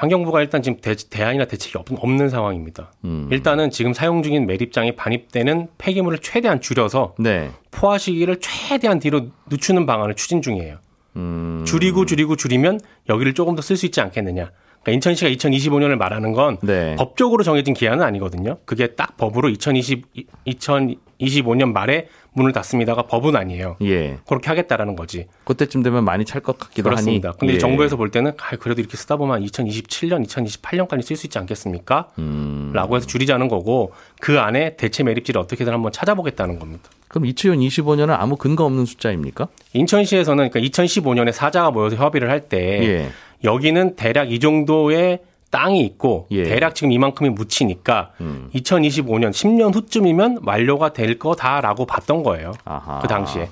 환경부가 0.00 0.40
일단 0.40 0.62
지금 0.62 0.80
대, 0.80 0.94
대안이나 0.94 1.44
대책이 1.44 1.76
없, 1.76 1.86
없는 1.92 2.30
상황입니다. 2.30 2.90
음. 3.04 3.28
일단은 3.30 3.70
지금 3.70 3.92
사용 3.92 4.22
중인 4.22 4.46
매립장이 4.46 4.96
반입되는 4.96 5.68
폐기물을 5.76 6.20
최대한 6.20 6.62
줄여서 6.62 7.16
네. 7.18 7.50
포화 7.70 7.98
시기를 7.98 8.40
최대한 8.40 8.98
뒤로 8.98 9.26
늦추는 9.50 9.84
방안을 9.84 10.14
추진 10.14 10.40
중이에요. 10.40 10.76
음. 11.16 11.64
줄이고 11.66 12.06
줄이고 12.06 12.36
줄이면 12.36 12.80
여기를 13.10 13.34
조금 13.34 13.54
더 13.54 13.60
쓸 13.62 13.76
수 13.76 13.84
있지 13.84 14.00
않겠느냐. 14.00 14.50
그러니까 14.82 14.92
인천시가 14.92 15.30
2025년을 15.30 15.96
말하는 15.96 16.32
건 16.32 16.58
네. 16.62 16.96
법적으로 16.96 17.42
정해진 17.42 17.74
기한은 17.74 18.04
아니거든요. 18.04 18.58
그게 18.64 18.88
딱 18.88 19.16
법으로 19.16 19.48
2020, 19.50 20.06
2025년 20.46 21.72
말에 21.72 22.08
문을 22.32 22.52
닫습니다가 22.52 23.02
법은 23.02 23.34
아니에요. 23.36 23.76
예. 23.82 24.18
그렇게 24.26 24.48
하겠다라는 24.48 24.96
거지. 24.96 25.26
그때쯤 25.44 25.82
되면 25.82 26.04
많이 26.04 26.24
찰 26.24 26.40
것 26.40 26.58
같기도 26.58 26.84
그렇습니다. 26.84 27.30
하니. 27.30 27.38
근데 27.38 27.54
예. 27.54 27.58
정부에서 27.58 27.96
볼 27.96 28.10
때는 28.10 28.32
아, 28.38 28.56
그래도 28.56 28.80
이렇게 28.80 28.96
쓰다 28.96 29.16
보면 29.16 29.44
2027년, 29.44 30.24
2028년까지 30.26 31.02
쓸 31.02 31.16
수 31.16 31.26
있지 31.26 31.38
않겠습니까? 31.38 32.08
음. 32.18 32.70
라고 32.72 32.96
해서 32.96 33.06
줄이자는 33.06 33.48
거고 33.48 33.92
그 34.20 34.38
안에 34.38 34.76
대체 34.76 35.02
매립지를 35.02 35.40
어떻게든 35.40 35.72
한번 35.72 35.92
찾아보겠다는 35.92 36.58
겁니다. 36.58 36.88
그럼 37.08 37.24
2025년은 37.24 38.14
아무 38.16 38.36
근거 38.36 38.64
없는 38.64 38.86
숫자입니까? 38.86 39.48
인천시에서는 39.72 40.50
그러니까 40.50 40.60
2015년에 40.60 41.32
사자가 41.32 41.72
모여서 41.72 41.96
협의를 41.96 42.30
할때 42.30 42.58
예. 42.84 43.10
여기는 43.44 43.96
대략 43.96 44.30
이 44.32 44.38
정도의 44.38 45.20
땅이 45.50 45.80
있고 45.84 46.28
예. 46.30 46.42
음. 46.42 46.44
대략 46.44 46.74
지금 46.74 46.92
이만큼이 46.92 47.30
묻히니까 47.30 48.12
2025년 48.54 49.30
10년 49.30 49.74
후쯤이면 49.74 50.40
완료가 50.44 50.92
될 50.92 51.18
거다라고 51.18 51.86
봤던 51.86 52.22
거예요. 52.22 52.52
아하. 52.64 53.00
그 53.00 53.08
당시에. 53.08 53.48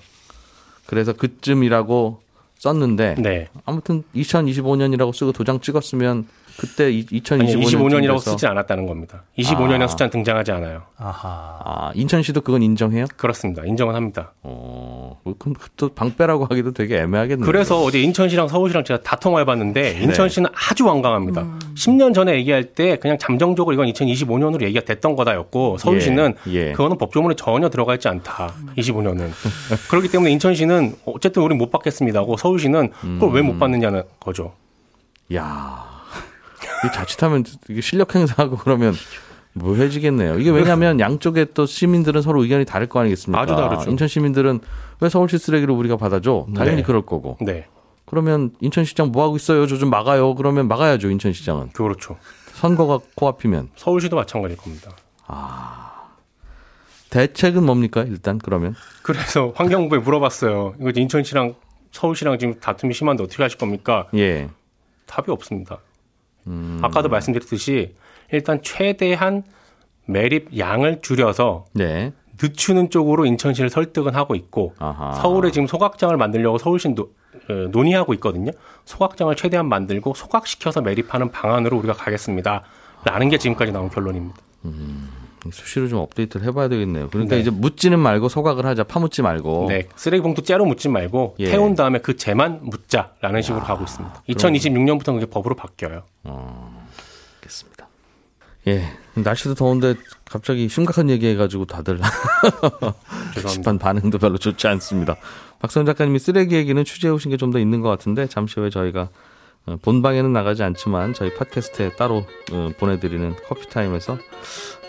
그래서 0.87 1.13
그쯤이라고 1.13 2.21
썼는데 2.59 3.17
네. 3.19 3.49
아무튼 3.65 4.05
2025년이라고 4.15 5.13
쓰고 5.15 5.33
도장 5.33 5.61
찍었으면 5.61 6.27
그때 6.59 6.91
2025년 6.91 7.41
아니 7.41 7.55
25년이라고 7.57 8.19
쓰지 8.19 8.47
않았다는 8.47 8.87
겁니다. 8.87 9.23
25년이라는 9.39 9.83
아. 9.83 9.87
숫자는 9.87 10.11
등장하지 10.11 10.51
않아요. 10.53 10.83
아하. 10.97 11.61
아, 11.65 11.93
인천시도 11.95 12.41
그건 12.41 12.63
인정해요? 12.65 13.05
그렇습니다. 13.17 13.63
인정은 13.65 13.95
합니다. 13.95 14.33
어, 14.43 14.98
뭐 15.29 15.35
그럼 15.39 15.55
또 15.77 15.91
방빼라고 15.91 16.47
하기도 16.47 16.73
되게 16.73 16.99
애매하겠네요. 17.01 17.45
그래서 17.45 17.83
어제 17.83 18.01
인천시랑 18.01 18.49
서울시랑 18.49 18.85
제가 18.85 19.03
다 19.03 19.17
통화해봤는데 19.17 20.01
인천시는 20.01 20.49
아주 20.55 20.87
완강합니다. 20.87 21.43
음. 21.43 21.59
10년 21.77 22.15
전에 22.15 22.35
얘기할 22.37 22.65
때 22.65 22.97
그냥 22.97 23.19
잠정적으로 23.19 23.75
이건 23.75 23.87
2025년으로 23.93 24.63
얘기가 24.63 24.85
됐던 24.87 25.17
거다였고 25.17 25.77
서울시는 25.79 26.35
예, 26.49 26.69
예. 26.69 26.73
그거는 26.73 26.97
법조문에 26.97 27.35
전혀 27.37 27.69
들어가 27.69 27.95
있지 27.95 28.09
않다. 28.09 28.55
25년은 28.79 29.29
그렇기 29.91 30.09
때문에 30.09 30.33
인천시는 30.33 30.97
어쨌든 31.05 31.43
우리 31.43 31.55
못 31.55 31.71
받겠습니다 31.71 32.21
하고 32.21 32.37
서울시는 32.39 32.91
그걸 33.01 33.33
왜 33.33 33.41
음. 33.41 33.47
못 33.49 33.59
받느냐는 33.59 34.03
거죠. 34.19 34.55
야, 35.35 35.85
이 36.87 36.93
자칫하면 36.95 37.45
이게 37.69 37.83
실력 37.83 38.15
행사하고 38.15 38.57
그러면 38.57 38.95
뭐 39.59 39.75
해지겠네요. 39.77 40.39
이게 40.39 40.51
왜냐하면 40.51 40.99
양쪽에 41.01 41.47
또 41.55 41.67
시민들은 41.67 42.23
서로 42.23 42.43
의견이 42.43 42.65
다를 42.65 42.87
거 42.89 43.01
아니겠습니까? 43.01 43.41
아주 43.41 43.55
다르죠. 43.55 43.91
인천 43.91 44.09
시민들은 44.09 44.61
왜 45.01 45.09
서울시 45.09 45.39
쓰레기를 45.39 45.75
우리가 45.75 45.97
받아줘? 45.97 46.47
당연히 46.55 46.79
네. 46.79 46.83
그럴 46.83 47.03
거고. 47.03 47.37
네, 47.41 47.67
그러면 48.07 48.53
인천시장 48.61 49.13
뭐 49.13 49.25
하고 49.25 49.37
있어요? 49.37 49.67
저 49.67 49.77
좀 49.77 49.91
막아요. 49.91 50.35
그러면 50.35 50.69
막아야죠. 50.69 51.11
인천시장은 51.11 51.71
그렇죠. 51.71 52.17
선거가 52.55 52.99
코앞이면 53.15 53.71
서울시도 53.77 54.17
마찬가지일 54.17 54.59
겁니다. 54.59 54.91
대책은 57.11 57.65
뭡니까? 57.65 58.03
일단 58.03 58.39
그러면 58.39 58.75
그래서 59.03 59.53
환경부에 59.57 60.01
물어봤어요. 60.01 60.75
이거 60.81 60.91
인천시랑 60.95 61.55
서울시랑 61.93 62.39
지금 62.39 62.61
다툼이 62.61 62.93
심한데 62.93 63.23
어떻게 63.23 63.43
하실 63.43 63.59
겁니까? 63.59 64.09
예, 64.15 64.49
답이 65.07 65.31
없습니다. 65.31 65.79
음. 66.47 66.79
아까도 66.83 67.09
말씀드렸듯이 67.09 67.95
일단 68.33 68.61
최대한 68.63 69.43
매립 70.07 70.57
양을 70.57 71.01
줄여서 71.03 71.67
네, 71.75 72.13
늦추는 72.41 72.91
쪽으로 72.91 73.27
인천시를 73.27 73.71
설득은 73.71 74.15
하고 74.15 74.35
있고 74.35 74.75
아하. 74.79 75.15
서울에 75.15 75.51
지금 75.51 75.67
소각장을 75.67 76.17
만들려고 76.17 76.59
서울시도 76.59 77.11
어, 77.51 77.53
논의하고 77.71 78.15
있거든요. 78.15 78.51
소각장을 78.85 79.35
최대한 79.37 79.69
만들고 79.69 80.15
소각시켜서 80.15 80.81
매립하는 80.81 81.31
방안으로 81.31 81.77
우리가 81.79 81.95
가겠습니다. 81.95 82.63
라는 83.05 83.29
게 83.29 83.39
지금까지 83.39 83.73
나온 83.73 83.91
결론입니다. 83.91 84.37
수시로 85.51 85.89
좀 85.89 86.01
업데이트를 86.01 86.47
해봐야 86.47 86.69
되겠네요. 86.69 87.09
그러니까 87.11 87.37
네. 87.37 87.41
이제 87.41 87.51
묻지는 87.51 87.99
말고 88.01 88.29
소각을 88.29 88.67
하자, 88.67 88.85
파묻지 88.85 89.23
말고. 89.23 89.67
네, 89.69 89.89
쓰레기 89.95 90.23
봉투 90.23 90.43
째로 90.43 90.67
묻지 90.67 90.89
말고 90.89 91.37
예. 91.39 91.47
태운 91.47 91.75
다음에 91.75 92.01
그 92.01 92.17
재만 92.17 92.61
묻자라는 92.63 93.43
식으로 93.43 93.63
가고 93.63 93.85
있습니다. 93.85 94.23
2026년부터 94.29 95.15
그게 95.15 95.27
법으로 95.27 95.55
바뀌어요. 95.55 96.03
알겠습니다. 96.25 96.78
예, 98.69 98.83
날씨도 99.15 99.55
더운데 99.55 99.95
갑자기 100.25 100.69
심각한 100.69 101.09
얘기해가지고 101.11 101.65
다들. 101.67 101.99
게시판 103.35 103.79
반응도 103.79 104.19
별로 104.19 104.39
좋지 104.39 104.67
않습니다. 104.69 105.17
박선 105.61 105.87
작가님이 105.87 106.19
쓰레기 106.19 106.55
얘기는 106.55 106.83
취재해 106.85 107.13
오신 107.13 107.31
게 107.31 107.37
좀 107.37 107.51
더 107.51 107.59
있는 107.59 107.81
것 107.81 107.89
같은데 107.89 108.27
잠시 108.27 108.61
후에 108.61 108.71
저희가 108.71 109.09
어, 109.67 109.77
본방에는 109.83 110.33
나가지 110.33 110.63
않지만 110.63 111.15
저희 111.15 111.35
팟캐스트에 111.35 111.97
따로 111.97 112.25
어, 112.53 112.71
보내드리는 112.79 113.35
커피타임에서 113.49 114.13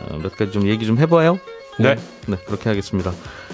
어, 0.01 0.17
몇 0.21 0.35
가지 0.37 0.51
좀 0.51 0.67
얘기 0.67 0.85
좀 0.85 0.97
해봐요. 0.97 1.39
네. 1.79 1.95
네, 2.27 2.37
그렇게 2.45 2.67
하겠습니다. 2.69 3.11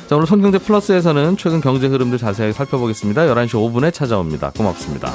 자, 0.07 0.15
오늘 0.15 0.25
성경대 0.27 0.57
플러스에서는 0.57 1.37
최근 1.37 1.61
경제 1.61 1.87
흐름들 1.87 2.17
자세하게 2.17 2.53
살펴보겠습니다. 2.53 3.23
11시 3.23 3.49
5분에 3.51 3.93
찾아옵니다. 3.93 4.51
고맙습니다. 4.51 5.13